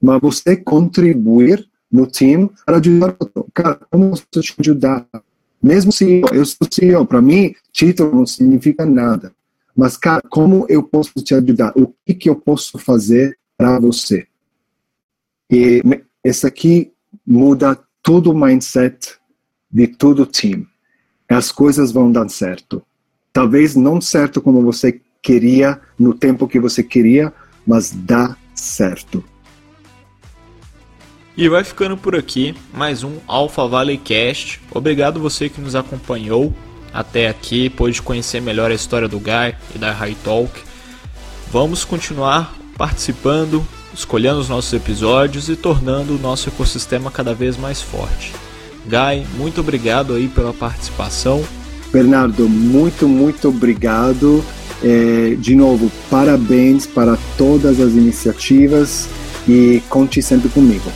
mas 0.00 0.20
você 0.20 0.56
contribuir 0.56 1.68
no 1.92 2.06
time 2.06 2.50
para 2.64 2.78
ajudar 2.78 3.10
o 3.10 3.16
outro. 3.20 3.46
Cara, 3.52 3.80
como 3.90 4.04
eu 4.04 4.10
posso 4.10 4.26
te 4.30 4.54
ajudar? 4.60 5.06
Mesmo 5.62 5.92
se 5.92 6.22
eu 6.32 6.44
sou 6.44 6.66
CEO, 6.68 7.06
para 7.06 7.22
mim, 7.22 7.54
título 7.70 8.16
não 8.16 8.26
significa 8.26 8.86
nada. 8.86 9.32
Mas, 9.76 9.96
cara, 9.96 10.22
como 10.28 10.66
eu 10.68 10.82
posso 10.82 11.12
te 11.22 11.34
ajudar? 11.34 11.72
O 11.76 11.92
que, 12.04 12.14
que 12.14 12.28
eu 12.28 12.34
posso 12.34 12.78
fazer 12.78 13.38
para 13.56 13.78
você? 13.78 14.26
E 15.50 15.82
esse 16.24 16.46
aqui 16.46 16.92
muda 17.26 17.78
todo 18.02 18.30
o 18.30 18.34
mindset 18.34 19.16
de 19.70 19.86
todo 19.86 20.22
o 20.22 20.26
time. 20.26 20.66
As 21.28 21.52
coisas 21.52 21.92
vão 21.92 22.10
dar 22.10 22.28
certo. 22.28 22.82
Talvez 23.32 23.74
não 23.76 24.00
certo 24.00 24.42
como 24.42 24.62
você 24.62 25.00
queria, 25.22 25.80
no 25.98 26.12
tempo 26.12 26.48
que 26.48 26.58
você 26.58 26.82
queria, 26.82 27.32
mas 27.66 27.92
dá 27.92 28.36
certo. 28.54 29.24
E 31.34 31.48
vai 31.48 31.64
ficando 31.64 31.96
por 31.96 32.14
aqui 32.14 32.54
mais 32.74 33.02
um 33.02 33.16
Alpha 33.26 33.66
Valley 33.66 33.96
Cast. 33.96 34.60
Obrigado 34.70 35.18
você 35.18 35.48
que 35.48 35.62
nos 35.62 35.74
acompanhou 35.74 36.54
até 36.92 37.26
aqui, 37.26 37.70
pôde 37.70 38.02
conhecer 38.02 38.42
melhor 38.42 38.70
a 38.70 38.74
história 38.74 39.08
do 39.08 39.18
Guy 39.18 39.54
e 39.74 39.78
da 39.78 39.92
High 39.92 40.16
Talk. 40.22 40.52
Vamos 41.50 41.86
continuar 41.86 42.54
participando, 42.76 43.66
escolhendo 43.94 44.40
os 44.40 44.48
nossos 44.50 44.74
episódios 44.74 45.48
e 45.48 45.56
tornando 45.56 46.16
o 46.16 46.18
nosso 46.18 46.50
ecossistema 46.50 47.10
cada 47.10 47.34
vez 47.34 47.56
mais 47.56 47.80
forte. 47.80 48.34
Guy, 48.84 49.26
muito 49.38 49.62
obrigado 49.62 50.12
aí 50.12 50.28
pela 50.28 50.52
participação. 50.52 51.42
Bernardo, 51.90 52.46
muito, 52.46 53.08
muito 53.08 53.48
obrigado. 53.48 54.44
É, 54.84 55.34
de 55.38 55.54
novo, 55.54 55.90
parabéns 56.10 56.84
para 56.84 57.16
todas 57.38 57.80
as 57.80 57.92
iniciativas 57.92 59.08
e 59.48 59.82
conte 59.88 60.20
sempre 60.20 60.50
comigo. 60.50 60.92